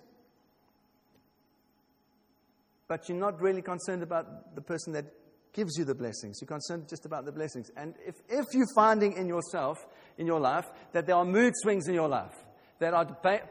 [2.89, 5.07] but you're not really concerned about the person that
[5.53, 6.39] gives you the blessings.
[6.41, 7.71] You're concerned just about the blessings.
[7.77, 9.79] And if, if you're finding in yourself,
[10.19, 12.35] in your life, that there are mood swings in your life,
[12.79, 13.07] that are,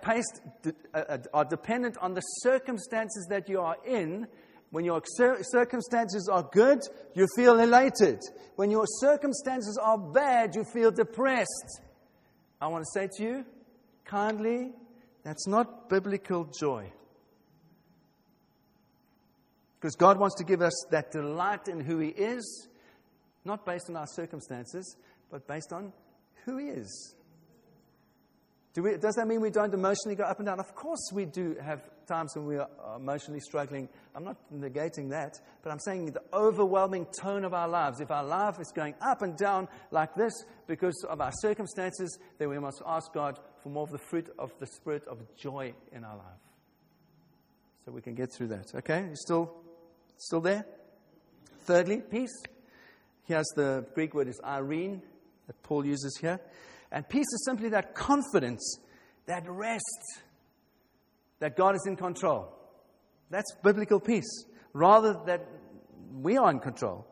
[0.06, 0.42] based,
[0.94, 4.28] uh, uh, are dependent on the circumstances that you are in,
[4.70, 6.80] when your circumstances are good,
[7.14, 8.20] you feel elated.
[8.56, 11.82] When your circumstances are bad, you feel depressed.
[12.60, 13.46] I want to say to you,
[14.04, 14.74] kindly,
[15.24, 16.92] that's not biblical joy.
[19.80, 22.68] Because God wants to give us that delight in who He is,
[23.44, 24.96] not based on our circumstances,
[25.30, 25.94] but based on
[26.46, 27.16] who He is.
[28.76, 30.60] Do we, does that mean we don't emotionally go up and down?
[30.60, 33.88] Of course, we do have times when we are emotionally struggling.
[34.14, 38.02] I'm not negating that, but I'm saying the overwhelming tone of our lives.
[38.02, 40.34] If our life is going up and down like this
[40.68, 44.52] because of our circumstances, then we must ask God for more of the fruit of
[44.60, 46.26] the spirit of joy in our life.
[47.86, 48.76] So we can get through that.
[48.76, 49.06] Okay?
[49.10, 49.56] You still
[50.18, 50.66] Still there?
[51.62, 52.34] Thirdly, peace.
[53.24, 55.02] Here's the Greek word is irene
[55.48, 56.40] that Paul uses here.
[56.92, 58.80] And peace is simply that confidence,
[59.26, 60.22] that rest
[61.40, 62.54] that God is in control.
[63.30, 64.46] That's biblical peace.
[64.74, 65.48] Rather that
[66.14, 67.08] we are in control.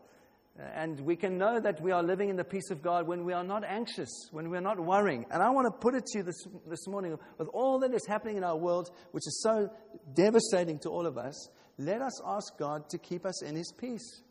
[0.76, 3.34] And we can know that we are living in the peace of God when we
[3.34, 5.26] are not anxious, when we are not worrying.
[5.32, 8.06] And I want to put it to you this, this morning with all that is
[8.08, 9.70] happening in our world, which is so
[10.14, 14.22] devastating to all of us, let us ask God to keep us in His peace.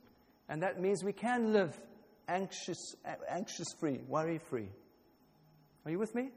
[0.48, 1.78] And that means we can live
[2.28, 2.94] anxious,
[3.28, 4.68] anxious free, worry free.
[5.84, 6.30] Are you with me?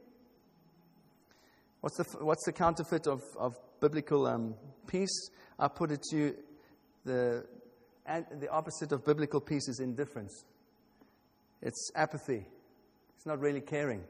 [1.82, 4.56] What's the, what's the counterfeit of, of biblical um,
[4.88, 5.30] peace?
[5.60, 6.36] I put it to you
[7.06, 7.46] the,
[8.06, 10.46] the opposite of biblical peace is indifference.
[11.62, 12.46] It's apathy.
[13.16, 14.04] It's not really caring.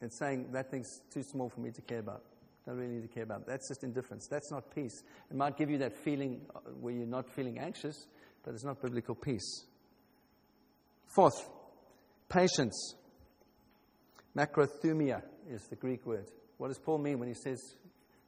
[0.00, 2.22] It's saying that thing's too small for me to care about.
[2.66, 3.46] Don't really need to care about.
[3.46, 4.26] That's just indifference.
[4.30, 5.02] That's not peace.
[5.30, 8.06] It might give you that feeling uh, where you're not feeling anxious,
[8.44, 9.64] but it's not biblical peace.
[11.14, 11.48] Fourth,
[12.28, 12.94] patience.
[14.36, 16.26] Macrothumia is the Greek word.
[16.58, 17.58] What does Paul mean when he says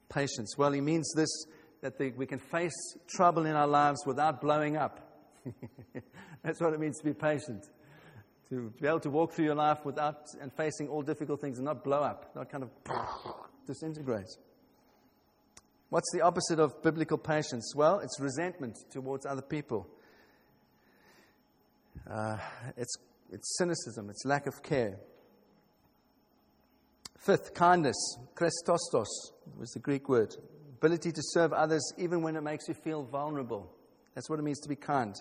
[0.08, 0.56] patience?
[0.56, 1.46] Well, he means this
[1.82, 5.18] that the, we can face trouble in our lives without blowing up.
[6.42, 7.66] That's what it means to be patient.
[8.50, 11.64] To be able to walk through your life without and facing all difficult things and
[11.64, 12.70] not blow up, not kind of
[13.66, 14.28] disintegrate.
[15.90, 17.74] What's the opposite of biblical patience?
[17.76, 19.86] Well, it's resentment towards other people.
[22.10, 22.38] Uh,
[22.76, 22.94] it's,
[23.30, 24.98] it's cynicism, it's lack of care.
[27.18, 28.16] Fifth, kindness.
[28.34, 29.06] Christostos
[29.56, 30.34] was the Greek word.
[30.78, 33.72] Ability to serve others even when it makes you feel vulnerable.
[34.14, 35.14] That's what it means to be kind.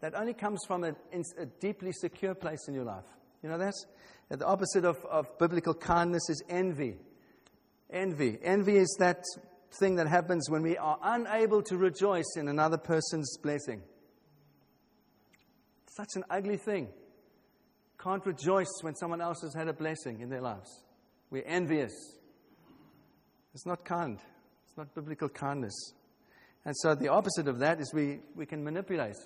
[0.00, 0.94] That only comes from a,
[1.38, 3.04] a deeply secure place in your life.
[3.42, 3.74] You know that?
[4.30, 6.96] The opposite of, of biblical kindness is envy.
[7.94, 8.38] Envy.
[8.42, 9.22] Envy is that
[9.78, 13.82] thing that happens when we are unable to rejoice in another person's blessing.
[15.96, 16.88] Such an ugly thing.
[18.02, 20.84] Can't rejoice when someone else has had a blessing in their lives.
[21.30, 21.92] We're envious.
[23.54, 24.18] It's not kind.
[24.66, 25.94] It's not biblical kindness.
[26.64, 29.16] And so the opposite of that is we, we can manipulate.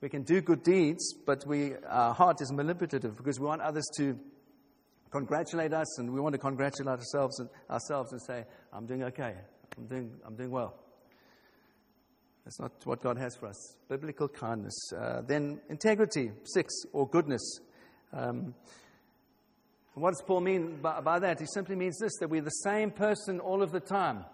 [0.00, 3.84] We can do good deeds, but we, our heart is manipulative because we want others
[3.98, 4.18] to
[5.10, 9.34] congratulate us, and we want to congratulate ourselves and, ourselves and say, I'm doing okay.
[9.76, 10.74] I'm doing, I'm doing well.
[12.44, 13.76] That's not what God has for us.
[13.88, 14.92] Biblical kindness.
[14.96, 17.60] Uh, then integrity, six, or goodness.
[18.12, 18.54] Um,
[19.94, 21.40] what does Paul mean by, by that?
[21.40, 24.24] He simply means this that we're the same person all of the time.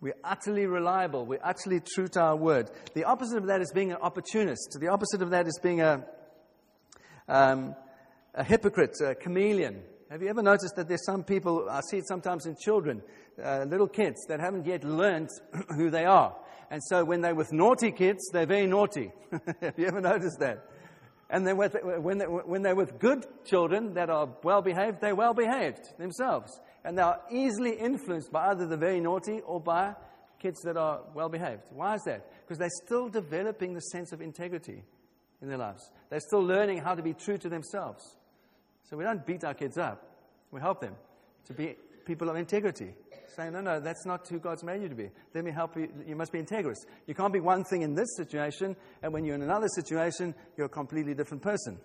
[0.00, 1.24] We're utterly reliable.
[1.24, 2.70] We're utterly true to our word.
[2.94, 4.76] The opposite of that is being an opportunist.
[4.78, 6.04] The opposite of that is being a,
[7.28, 7.74] um,
[8.36, 9.82] a hypocrite, a chameleon.
[10.10, 13.02] Have you ever noticed that there's some people, I see it sometimes in children,
[13.42, 15.30] uh, little kids, that haven't yet learned
[15.74, 16.36] who they are.
[16.70, 19.10] And so when they're with naughty kids, they're very naughty.
[19.60, 20.64] Have you ever noticed that?
[21.28, 25.34] And then when, they, when they're with good children that are well behaved, they're well
[25.34, 26.60] behaved themselves.
[26.84, 29.94] And they are easily influenced by either the very naughty or by
[30.38, 31.62] kids that are well behaved.
[31.70, 32.30] Why is that?
[32.42, 34.84] Because they're still developing the sense of integrity
[35.42, 35.90] in their lives.
[36.10, 38.16] They're still learning how to be true to themselves.
[38.88, 40.02] So we don't beat our kids up,
[40.50, 40.94] we help them
[41.46, 42.94] to be people of integrity.
[43.34, 45.10] Saying, no, no, that's not who God's made you to be.
[45.34, 45.88] Let me help you.
[46.06, 46.78] You must be integrous.
[47.06, 50.66] You can't be one thing in this situation, and when you're in another situation, you're
[50.66, 51.78] a completely different person.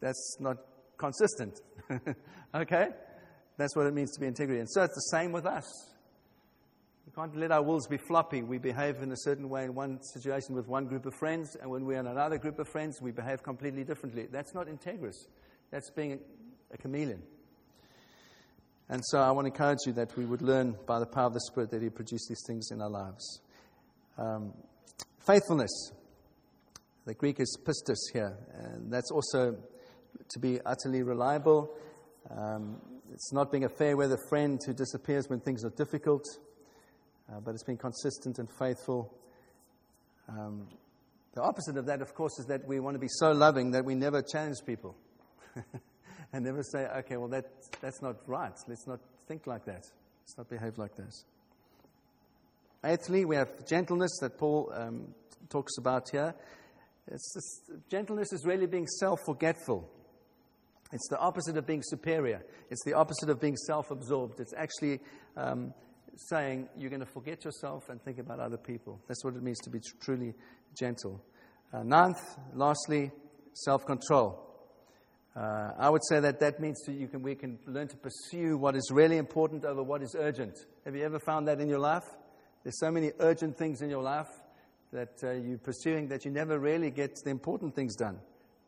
[0.00, 0.58] That's not
[0.98, 1.60] consistent.
[2.54, 2.88] okay?
[3.56, 4.60] That's what it means to be integrity.
[4.60, 5.64] And so it's the same with us.
[7.06, 8.42] We can't let our wills be floppy.
[8.42, 11.70] We behave in a certain way in one situation with one group of friends, and
[11.70, 14.26] when we're in another group of friends, we behave completely differently.
[14.30, 15.16] That's not integrous.
[15.70, 16.18] That's being
[16.72, 17.22] a, chameleon.
[18.88, 21.34] And so I want to encourage you that we would learn by the power of
[21.34, 23.40] the Spirit that He produced these things in our lives.
[24.16, 24.54] Um,
[25.26, 25.92] faithfulness.
[27.04, 29.56] The Greek is pistis here, and that's also
[30.30, 31.70] to be utterly reliable.
[32.30, 32.80] Um,
[33.12, 36.24] it's not being a fair weather friend who disappears when things are difficult,
[37.30, 39.14] uh, but it's being consistent and faithful.
[40.28, 40.66] Um,
[41.34, 43.84] the opposite of that, of course, is that we want to be so loving that
[43.84, 44.96] we never challenge people.
[46.32, 47.46] and never say, okay, well, that,
[47.80, 48.52] that's not right.
[48.66, 49.82] Let's not think like that.
[50.22, 51.24] Let's not behave like this.
[52.84, 55.14] Eighthly, we have gentleness that Paul um,
[55.48, 56.34] talks about here.
[57.10, 59.88] Just, gentleness is really being self forgetful.
[60.92, 62.42] It's the opposite of being superior.
[62.70, 64.40] It's the opposite of being self absorbed.
[64.40, 65.00] It's actually
[65.36, 65.74] um,
[66.30, 69.00] saying you're going to forget yourself and think about other people.
[69.08, 70.34] That's what it means to be tr- truly
[70.78, 71.22] gentle.
[71.72, 72.20] Uh, ninth,
[72.54, 73.10] lastly,
[73.54, 74.47] self control.
[75.38, 78.56] Uh, I would say that that means that you can, we can learn to pursue
[78.56, 80.66] what is really important over what is urgent.
[80.84, 82.02] Have you ever found that in your life?
[82.64, 84.26] There's so many urgent things in your life
[84.92, 88.18] that uh, you're pursuing that you never really get the important things done.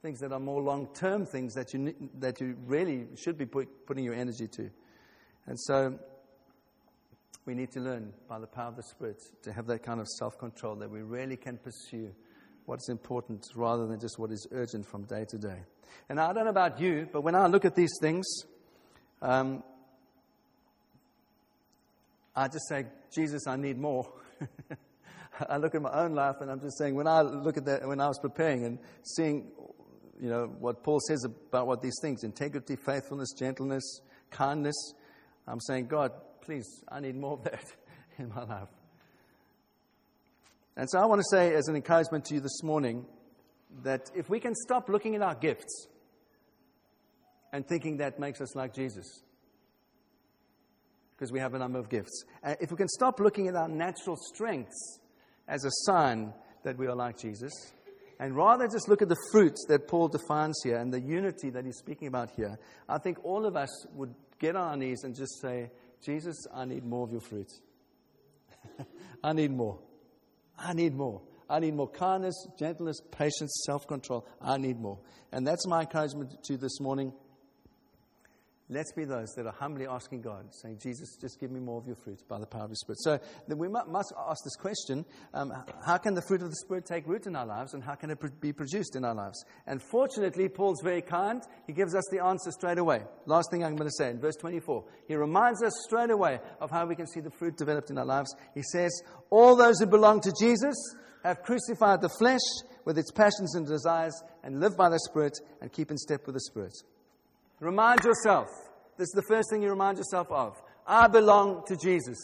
[0.03, 3.85] Things that are more long term things that you, that you really should be put,
[3.85, 4.71] putting your energy to.
[5.47, 5.99] And so
[7.47, 10.07] we need to learn by the power of the Spirit to have that kind of
[10.07, 12.13] self control that we really can pursue
[12.71, 15.59] what is important rather than just what is urgent from day to day.
[16.09, 18.25] And I don't know about you, but when I look at these things,
[19.21, 19.65] um,
[22.37, 24.09] I just say, Jesus, I need more.
[25.49, 27.89] I look at my own life and I'm just saying, when I look at that,
[27.89, 29.51] when I was preparing and seeing,
[30.21, 34.95] you know, what Paul says about what these things integrity, faithfulness, gentleness, kindness
[35.49, 37.65] I'm saying, God, please, I need more of that
[38.19, 38.69] in my life.
[40.77, 43.07] And so I want to say, as an encouragement to you this morning,
[43.83, 45.87] that if we can stop looking at our gifts
[47.53, 49.23] and thinking that makes us like Jesus,
[51.15, 53.69] because we have a number of gifts, uh, if we can stop looking at our
[53.69, 55.01] natural strengths
[55.49, 57.53] as a sign that we are like Jesus,
[58.19, 61.65] and rather just look at the fruits that Paul defines here and the unity that
[61.65, 65.17] he's speaking about here, I think all of us would get on our knees and
[65.17, 65.71] just say,
[66.05, 67.61] Jesus, I need more of your fruits.
[69.25, 69.79] I need more.
[70.63, 71.23] I need more.
[71.49, 74.27] I need more kindness, gentleness, patience, self control.
[74.41, 74.99] I need more.
[75.33, 77.13] And that's my encouragement to you this morning.
[78.73, 81.89] Let's be those that are humbly asking God, saying, Jesus, just give me more of
[81.89, 83.01] your fruit by the power of your Spirit.
[83.01, 85.05] So then we must ask this question
[85.35, 85.53] um,
[85.85, 88.11] how can the fruit of the Spirit take root in our lives and how can
[88.11, 89.45] it be produced in our lives?
[89.67, 91.43] And fortunately, Paul's very kind.
[91.67, 93.03] He gives us the answer straight away.
[93.27, 94.85] Last thing I'm going to say in verse 24.
[95.09, 98.07] He reminds us straight away of how we can see the fruit developed in our
[98.07, 98.33] lives.
[98.55, 98.93] He says,
[99.31, 100.77] All those who belong to Jesus
[101.25, 102.39] have crucified the flesh
[102.85, 104.15] with its passions and desires
[104.45, 106.75] and live by the Spirit and keep in step with the Spirit.
[107.61, 108.49] Remind yourself.
[108.97, 110.61] This is the first thing you remind yourself of.
[110.87, 112.19] I belong to Jesus.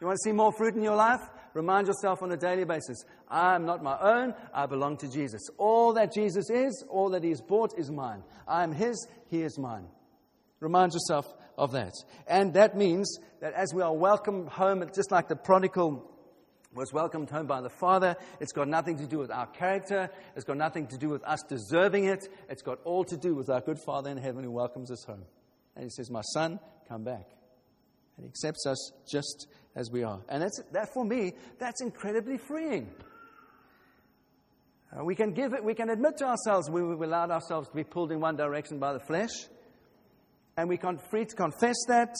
[0.00, 1.20] You want to see more fruit in your life?
[1.54, 5.40] Remind yourself on a daily basis I am not my own, I belong to Jesus.
[5.58, 8.22] All that Jesus is, all that He has bought is mine.
[8.46, 9.86] I am His, He is mine.
[10.60, 11.26] Remind yourself
[11.56, 11.92] of that.
[12.28, 16.08] And that means that as we are welcomed home, just like the prodigal
[16.74, 18.16] was welcomed home by the Father.
[18.40, 20.10] It's got nothing to do with our character.
[20.36, 22.28] It's got nothing to do with us deserving it.
[22.48, 25.24] It's got all to do with our good Father in heaven who welcomes us home.
[25.74, 27.26] And He says, My son, come back.
[28.16, 30.20] And He accepts us just as we are.
[30.28, 32.90] And that's, that for me, that's incredibly freeing.
[34.92, 37.74] Uh, we can give it, we can admit to ourselves when we've allowed ourselves to
[37.74, 39.30] be pulled in one direction by the flesh.
[40.56, 42.14] And we can free to confess that.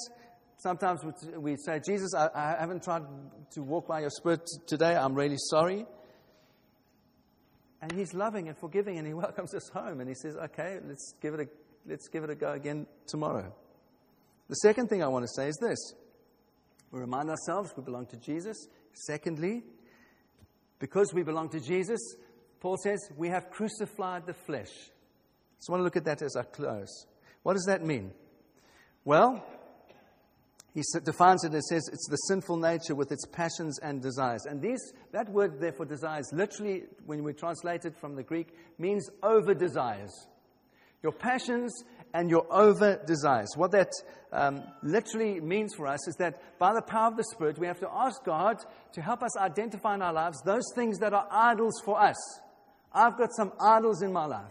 [0.58, 1.00] Sometimes
[1.36, 3.04] we say, Jesus, I, I haven't tried
[3.52, 4.96] to walk by your spirit today.
[4.96, 5.86] I'm really sorry.
[7.80, 11.14] And he's loving and forgiving and he welcomes us home and he says, okay, let's
[11.22, 11.48] give it a,
[11.88, 13.54] let's give it a go again tomorrow.
[14.48, 15.78] The second thing I want to say is this.
[16.90, 18.66] We remind ourselves we belong to Jesus.
[18.94, 19.62] Secondly,
[20.80, 22.00] because we belong to Jesus,
[22.58, 24.72] Paul says we have crucified the flesh.
[25.60, 27.06] So I want to look at that as I close.
[27.44, 28.12] What does that mean?
[29.04, 29.44] Well,
[30.74, 34.46] he defines it and says it's the sinful nature with its passions and desires.
[34.46, 34.80] And these,
[35.12, 38.48] that word there for desires, literally, when we translate it from the Greek,
[38.78, 40.12] means over desires.
[41.02, 43.48] Your passions and your over desires.
[43.56, 43.90] What that
[44.32, 47.80] um, literally means for us is that by the power of the Spirit, we have
[47.80, 48.56] to ask God
[48.92, 52.16] to help us identify in our lives those things that are idols for us.
[52.92, 54.50] I've got some idols in my life.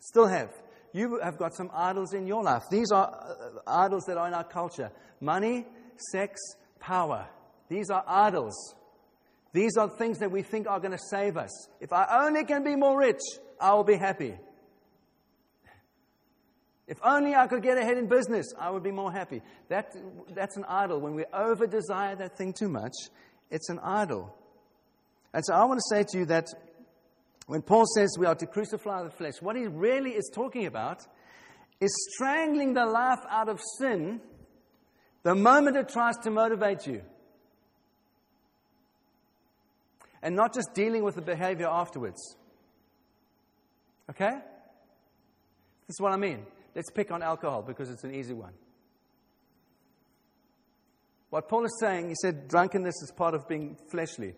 [0.00, 0.50] Still have.
[0.92, 2.64] You have got some idols in your life.
[2.70, 5.66] These are uh, idols that are in our culture money,
[6.12, 6.40] sex,
[6.78, 7.28] power.
[7.68, 8.74] These are idols.
[9.52, 11.50] These are things that we think are going to save us.
[11.80, 13.20] If I only can be more rich,
[13.60, 14.34] I will be happy.
[16.86, 19.42] If only I could get ahead in business, I would be more happy.
[19.68, 19.94] That,
[20.34, 21.00] that's an idol.
[21.00, 22.94] When we over desire that thing too much,
[23.48, 24.34] it's an idol.
[25.32, 26.46] And so I want to say to you that
[27.50, 31.04] when Paul says we are to crucify the flesh, what he really is talking about
[31.80, 34.20] is strangling the life out of sin
[35.24, 37.02] the moment it tries to motivate you.
[40.22, 42.36] And not just dealing with the behavior afterwards.
[44.10, 44.30] Okay?
[45.88, 46.46] This is what I mean.
[46.76, 48.52] Let's pick on alcohol because it's an easy one.
[51.30, 54.34] What Paul is saying, he said drunkenness is part of being fleshly.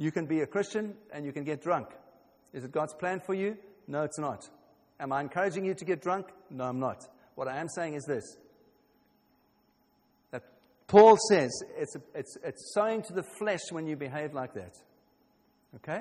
[0.00, 1.88] You can be a Christian and you can get drunk.
[2.54, 3.58] Is it God's plan for you?
[3.86, 4.48] No, it's not.
[4.98, 6.28] Am I encouraging you to get drunk?
[6.48, 7.04] No, I'm not.
[7.34, 8.24] What I am saying is this
[10.30, 10.42] that
[10.86, 14.74] Paul says it's, it's, it's sowing to the flesh when you behave like that.
[15.76, 16.00] Okay?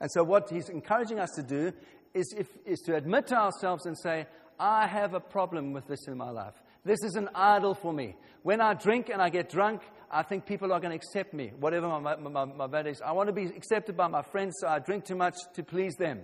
[0.00, 1.72] And so, what he's encouraging us to do
[2.14, 4.26] is, if, is to admit to ourselves and say,
[4.58, 6.60] I have a problem with this in my life.
[6.84, 8.16] This is an idol for me.
[8.42, 11.52] When I drink and I get drunk, I think people are going to accept me,
[11.58, 13.00] whatever my, my, my, my is.
[13.00, 15.94] I want to be accepted by my friends, so I drink too much to please
[15.94, 16.20] them,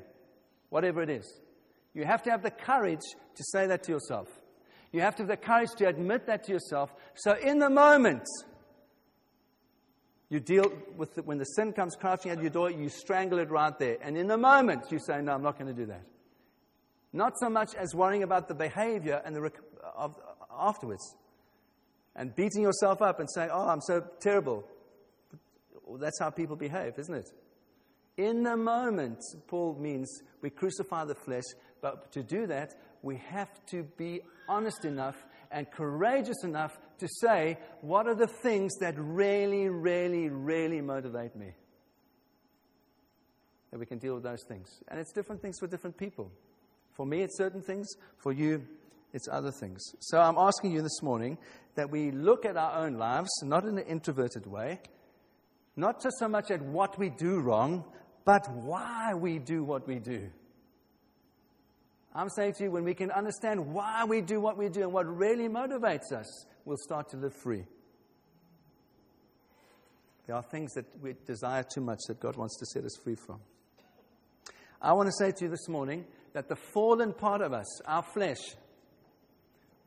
[0.68, 1.40] whatever it is.
[1.94, 3.00] You have to have the courage
[3.36, 4.28] to say that to yourself.
[4.92, 6.92] You have to have the courage to admit that to yourself.
[7.14, 8.24] So, in the moment,
[10.28, 13.50] you deal with the, when the sin comes crouching at your door, you strangle it
[13.50, 13.96] right there.
[14.02, 16.02] And in the moment, you say, No, I'm not going to do that.
[17.12, 19.50] Not so much as worrying about the behavior and the
[19.96, 20.14] of,
[20.58, 21.16] afterwards
[22.16, 24.64] and beating yourself up and saying, Oh, I'm so terrible.
[25.86, 27.30] Well, that's how people behave, isn't it?
[28.16, 31.44] In the moment, Paul means we crucify the flesh,
[31.80, 35.16] but to do that, we have to be honest enough
[35.50, 41.52] and courageous enough to say, What are the things that really, really, really motivate me?
[43.70, 44.68] That we can deal with those things.
[44.88, 46.30] And it's different things for different people.
[46.94, 47.86] For me, it's certain things.
[48.16, 48.66] For you,
[49.12, 49.82] it's other things.
[50.00, 51.38] So I'm asking you this morning
[51.74, 54.80] that we look at our own lives, not in an introverted way,
[55.76, 57.84] not just so much at what we do wrong,
[58.24, 60.28] but why we do what we do.
[62.14, 64.92] I'm saying to you, when we can understand why we do what we do and
[64.92, 67.64] what really motivates us, we'll start to live free.
[70.26, 73.14] There are things that we desire too much that God wants to set us free
[73.14, 73.40] from.
[74.82, 76.04] I want to say to you this morning
[76.34, 78.38] that the fallen part of us, our flesh,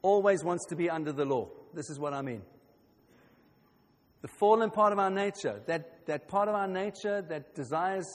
[0.02, 1.50] always wants to be under the law.
[1.74, 2.42] This is what I mean.
[4.22, 8.06] The fallen part of our nature, that, that part of our nature that desires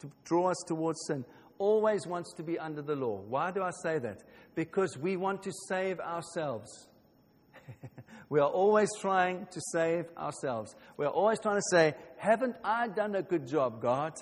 [0.00, 1.24] to draw us towards sin,
[1.58, 3.20] always wants to be under the law.
[3.28, 4.22] Why do I say that?
[4.54, 6.88] Because we want to save ourselves.
[8.28, 10.74] we are always trying to save ourselves.
[10.96, 14.12] We are always trying to say, Haven't I done a good job, God?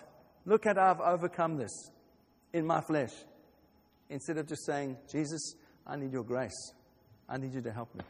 [0.44, 1.90] Look at how I've overcome this
[2.52, 3.12] in my flesh.
[4.10, 5.54] Instead of just saying, Jesus,
[5.86, 6.72] I need your grace.
[7.32, 8.04] I need you to help me.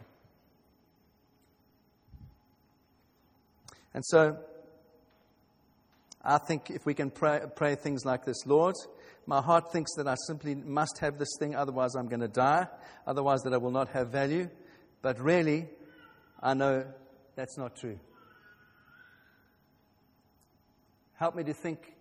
[3.95, 4.37] And so,
[6.25, 8.75] I think if we can pray, pray, things like this Lord,
[9.27, 12.67] my heart thinks that I simply must have this thing, otherwise, I'm going to die,
[13.07, 14.51] otherwise, that I will not have value.
[15.03, 15.69] But really,
[16.43, 16.85] I know
[17.37, 18.01] that's not true.
[21.15, 21.95] Help me to think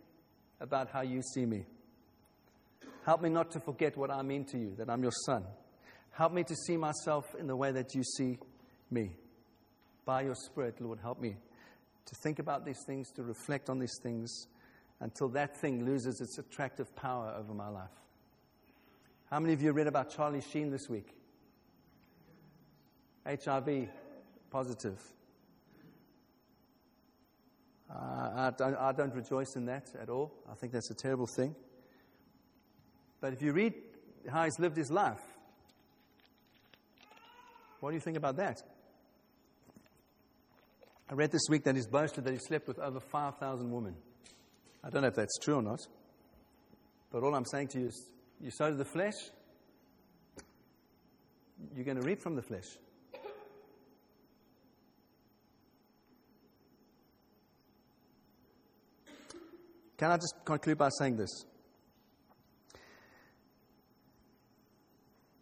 [0.59, 1.65] about how you see me.
[3.05, 5.43] Help me not to forget what I mean to you, that I'm your son.
[6.11, 8.37] Help me to see myself in the way that you see
[8.89, 9.11] me.
[10.05, 11.35] By your Spirit, Lord, help me
[12.05, 14.47] to think about these things, to reflect on these things,
[14.99, 17.89] until that thing loses its attractive power over my life.
[19.29, 21.07] How many of you read about Charlie Sheen this week?
[23.25, 23.87] HIV
[24.49, 24.99] positive.
[27.89, 30.33] Uh, I, don't, I don't rejoice in that at all.
[30.51, 31.55] I think that's a terrible thing.
[33.19, 33.73] But if you read
[34.29, 35.21] how he's lived his life,
[37.81, 38.61] what do you think about that?
[41.09, 43.95] I read this week that he's boasted that he slept with over 5,000 women.
[44.83, 45.79] I don't know if that's true or not.
[47.11, 48.09] But all I'm saying to you is
[48.39, 49.15] you sow the flesh,
[51.75, 52.65] you're going to reap from the flesh.
[59.97, 61.45] Can I just conclude by saying this?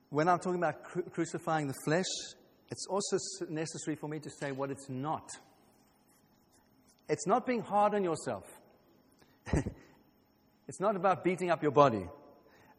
[0.10, 2.06] When I'm talking about cru- crucifying the flesh,
[2.70, 3.18] it's also
[3.50, 5.30] necessary for me to say what it's not.
[7.08, 8.46] It's not being hard on yourself.
[10.68, 12.08] it's not about beating up your body.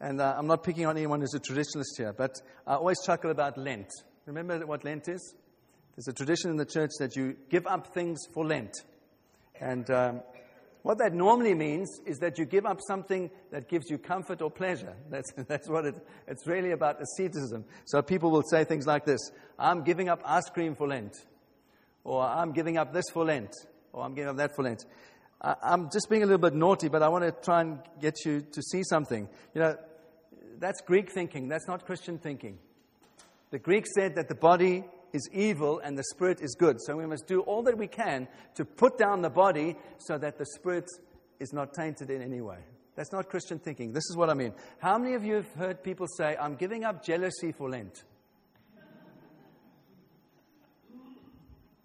[0.01, 2.33] And uh, I'm not picking on anyone who's a traditionalist here, but
[2.67, 3.89] I always chuckle about Lent.
[4.27, 5.35] Remember what Lent is?
[5.95, 8.73] There's a tradition in the church that you give up things for Lent.
[9.61, 10.23] And um,
[10.83, 14.51] what that normally means is that you give up something that gives you comfort or
[14.51, 14.95] pleasure.
[15.11, 15.95] That's, that's what it,
[16.27, 17.65] it's really about asceticism.
[17.85, 19.21] So people will say things like this
[19.59, 21.15] I'm giving up ice cream for Lent,
[22.05, 23.53] or I'm giving up this for Lent,
[23.93, 24.85] or I'm giving up that for Lent.
[25.43, 28.25] I, I'm just being a little bit naughty, but I want to try and get
[28.25, 29.29] you to see something.
[29.55, 29.77] You know,
[30.59, 32.59] that's Greek thinking, that's not Christian thinking.
[33.51, 36.81] The Greeks said that the body is evil and the spirit is good.
[36.81, 40.39] So we must do all that we can to put down the body so that
[40.39, 40.89] the spirit
[41.39, 42.59] is not tainted in any way.
[42.97, 43.93] That's not Christian thinking.
[43.93, 44.53] This is what I mean.
[44.79, 48.05] How many of you have heard people say, I'm giving up jealousy for Lent?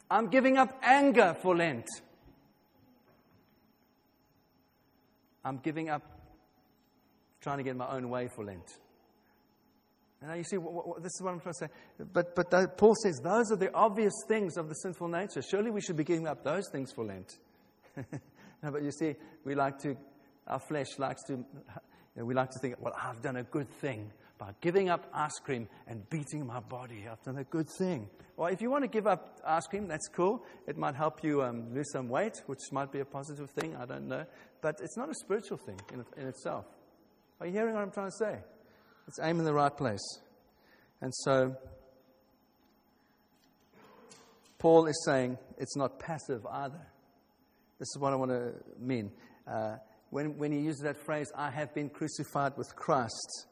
[0.09, 1.87] I'm giving up anger for Lent.
[5.43, 6.03] I'm giving up
[7.41, 8.79] trying to get my own way for Lent.
[10.25, 11.67] Now you see, what, what, this is what I'm trying to say.
[12.11, 15.41] But, but Paul says those are the obvious things of the sinful nature.
[15.41, 17.37] Surely we should be giving up those things for Lent.
[17.97, 19.95] no, but you see, we like to,
[20.47, 21.45] our flesh likes to, you
[22.15, 25.39] know, we like to think, well, I've done a good thing by giving up ice
[25.43, 27.05] cream and beating my body.
[27.09, 28.09] I've done a good thing.
[28.35, 30.43] Well, if you want to give up ice cream, that's cool.
[30.67, 33.75] It might help you um, lose some weight, which might be a positive thing.
[33.75, 34.25] I don't know.
[34.61, 36.65] But it's not a spiritual thing in, in itself.
[37.39, 38.39] Are you hearing what I'm trying to say?
[39.07, 40.19] Let's aim in the right place.
[41.01, 41.55] And so,
[44.57, 46.81] Paul is saying it's not passive either.
[47.77, 49.11] This is what I want to mean.
[49.47, 49.75] Uh,
[50.09, 53.47] when, when he uses that phrase, I have been crucified with Christ,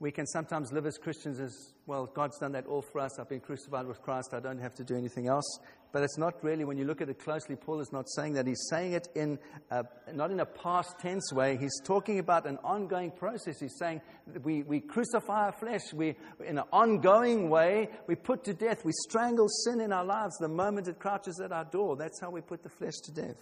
[0.00, 3.18] we can sometimes live as Christians as, well, God's done that all for us.
[3.18, 4.32] I've been crucified with Christ.
[4.32, 5.58] I don't have to do anything else.
[5.92, 8.46] But it's not really, when you look at it closely, Paul is not saying that.
[8.46, 9.38] He's saying it in
[9.70, 9.84] a,
[10.14, 11.58] not in a past tense way.
[11.58, 13.60] He's talking about an ongoing process.
[13.60, 14.00] He's saying
[14.42, 15.92] we, we crucify our flesh.
[15.92, 18.84] We, in an ongoing way, we put to death.
[18.86, 21.96] We strangle sin in our lives the moment it crouches at our door.
[21.96, 23.36] That's how we put the flesh to death.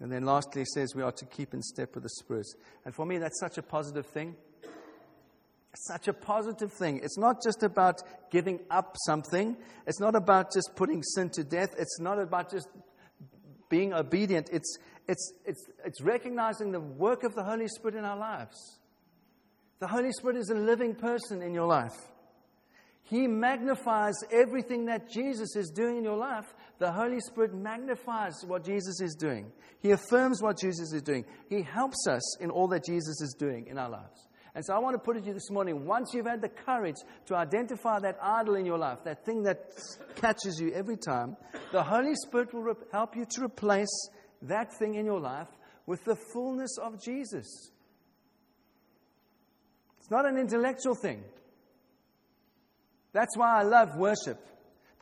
[0.00, 2.46] And then lastly, he says we are to keep in step with the Spirit.
[2.84, 4.34] And for me, that's such a positive thing.
[5.86, 7.00] Such a positive thing.
[7.02, 11.74] It's not just about giving up something, it's not about just putting sin to death,
[11.78, 12.68] it's not about just
[13.68, 14.50] being obedient.
[14.52, 18.56] It's, it's, it's, it's recognizing the work of the Holy Spirit in our lives.
[19.78, 21.94] The Holy Spirit is a living person in your life.
[23.04, 26.54] He magnifies everything that Jesus is doing in your life.
[26.80, 29.52] The Holy Spirit magnifies what Jesus is doing.
[29.80, 31.26] He affirms what Jesus is doing.
[31.50, 34.28] He helps us in all that Jesus is doing in our lives.
[34.54, 36.48] And so I want to put it to you this morning once you've had the
[36.48, 39.70] courage to identify that idol in your life, that thing that
[40.16, 41.36] catches you every time,
[41.70, 44.08] the Holy Spirit will help you to replace
[44.40, 45.48] that thing in your life
[45.84, 47.72] with the fullness of Jesus.
[49.98, 51.22] It's not an intellectual thing.
[53.12, 54.38] That's why I love worship.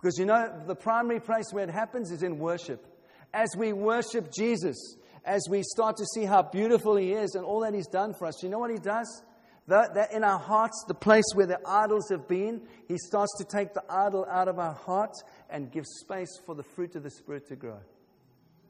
[0.00, 2.86] Because you know, the primary place where it happens is in worship.
[3.34, 7.60] As we worship Jesus, as we start to see how beautiful He is and all
[7.60, 9.22] that He's done for us, you know what He does?
[9.66, 13.44] That, that in our hearts, the place where the idols have been, He starts to
[13.44, 15.12] take the idol out of our heart
[15.50, 17.80] and give space for the fruit of the Spirit to grow.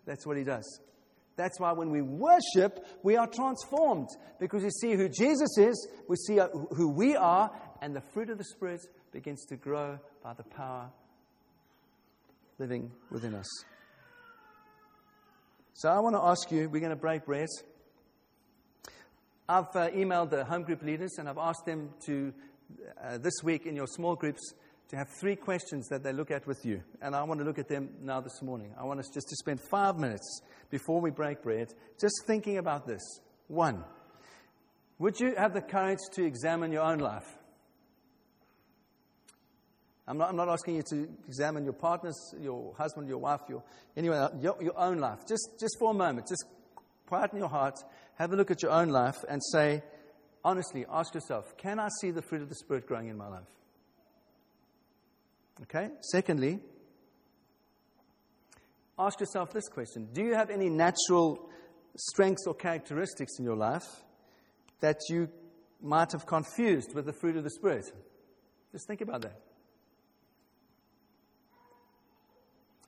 [0.06, 0.80] That's what He does.
[1.36, 4.08] That's why when we worship, we are transformed
[4.40, 6.40] because we see who Jesus is, we see
[6.74, 8.80] who we are, and the fruit of the Spirit
[9.12, 10.90] begins to grow by the power
[12.58, 13.46] living within us.
[15.74, 17.48] So I want to ask you, we're going to break bread.
[19.48, 22.34] I've uh, emailed the home group leaders and I've asked them to,
[23.02, 24.54] uh, this week in your small groups,
[24.88, 26.82] to have three questions that they look at with you.
[27.00, 28.74] And I want to look at them now this morning.
[28.78, 32.86] I want us just to spend five minutes before we break bread just thinking about
[32.86, 33.02] this.
[33.46, 33.84] One,
[34.98, 37.37] would you have the courage to examine your own life?
[40.08, 43.62] I'm not, I'm not asking you to examine your partners, your husband, your wife, your,
[43.94, 45.18] anyone, your, your own life.
[45.28, 46.46] Just, just for a moment, just
[47.06, 47.74] quieten your heart,
[48.14, 49.82] have a look at your own life, and say,
[50.42, 53.48] honestly, ask yourself, can I see the fruit of the Spirit growing in my life?
[55.64, 55.90] Okay?
[56.00, 56.60] Secondly,
[58.98, 61.50] ask yourself this question Do you have any natural
[61.96, 63.86] strengths or characteristics in your life
[64.80, 65.28] that you
[65.82, 67.84] might have confused with the fruit of the Spirit?
[68.72, 69.47] Just think about that.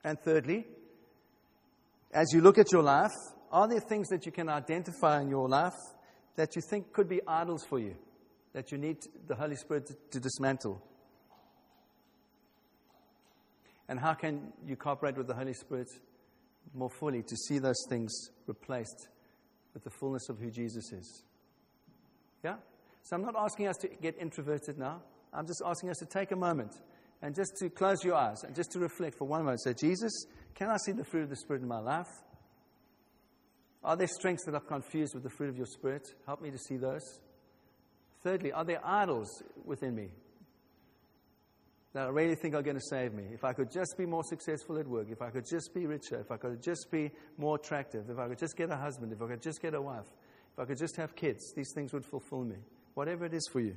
[0.03, 0.65] And thirdly,
[2.13, 3.11] as you look at your life,
[3.51, 5.75] are there things that you can identify in your life
[6.35, 7.95] that you think could be idols for you,
[8.53, 8.97] that you need
[9.27, 10.81] the Holy Spirit to, dismantle?
[13.87, 15.89] And how can you cooperate with the Holy Spirit
[16.73, 18.11] more fully to see those things
[18.47, 19.09] replaced
[19.73, 21.23] with the fullness of who Jesus is?
[22.43, 22.55] Yeah?
[23.03, 25.01] So I'm not asking us to get introverted now.
[25.33, 26.71] I'm just asking us to take a moment
[27.21, 29.61] and just to close your eyes and just to reflect for one moment.
[29.61, 32.09] Say, Jesus, can I see the fruit of the Spirit in my life?
[33.83, 36.07] Are there strengths that I've confused with the fruit of your Spirit?
[36.25, 37.19] Help me to see those.
[38.23, 40.09] Thirdly, are there idols within me
[41.93, 43.23] that I really think are going to save me?
[43.33, 46.19] If I could just be more successful at work, if I could just be richer,
[46.19, 49.21] if I could just be more attractive, if I could just get a husband, if
[49.21, 50.05] I could just get a wife,
[50.53, 52.57] if I could just have kids, these things would fulfill me.
[52.93, 53.75] Whatever it is for you.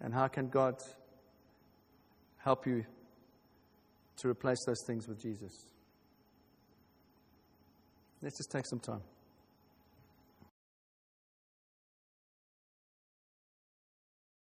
[0.00, 0.80] And how can God
[2.48, 2.82] help you
[4.16, 5.52] to replace those things with Jesus.
[8.22, 9.02] Let's just take some time.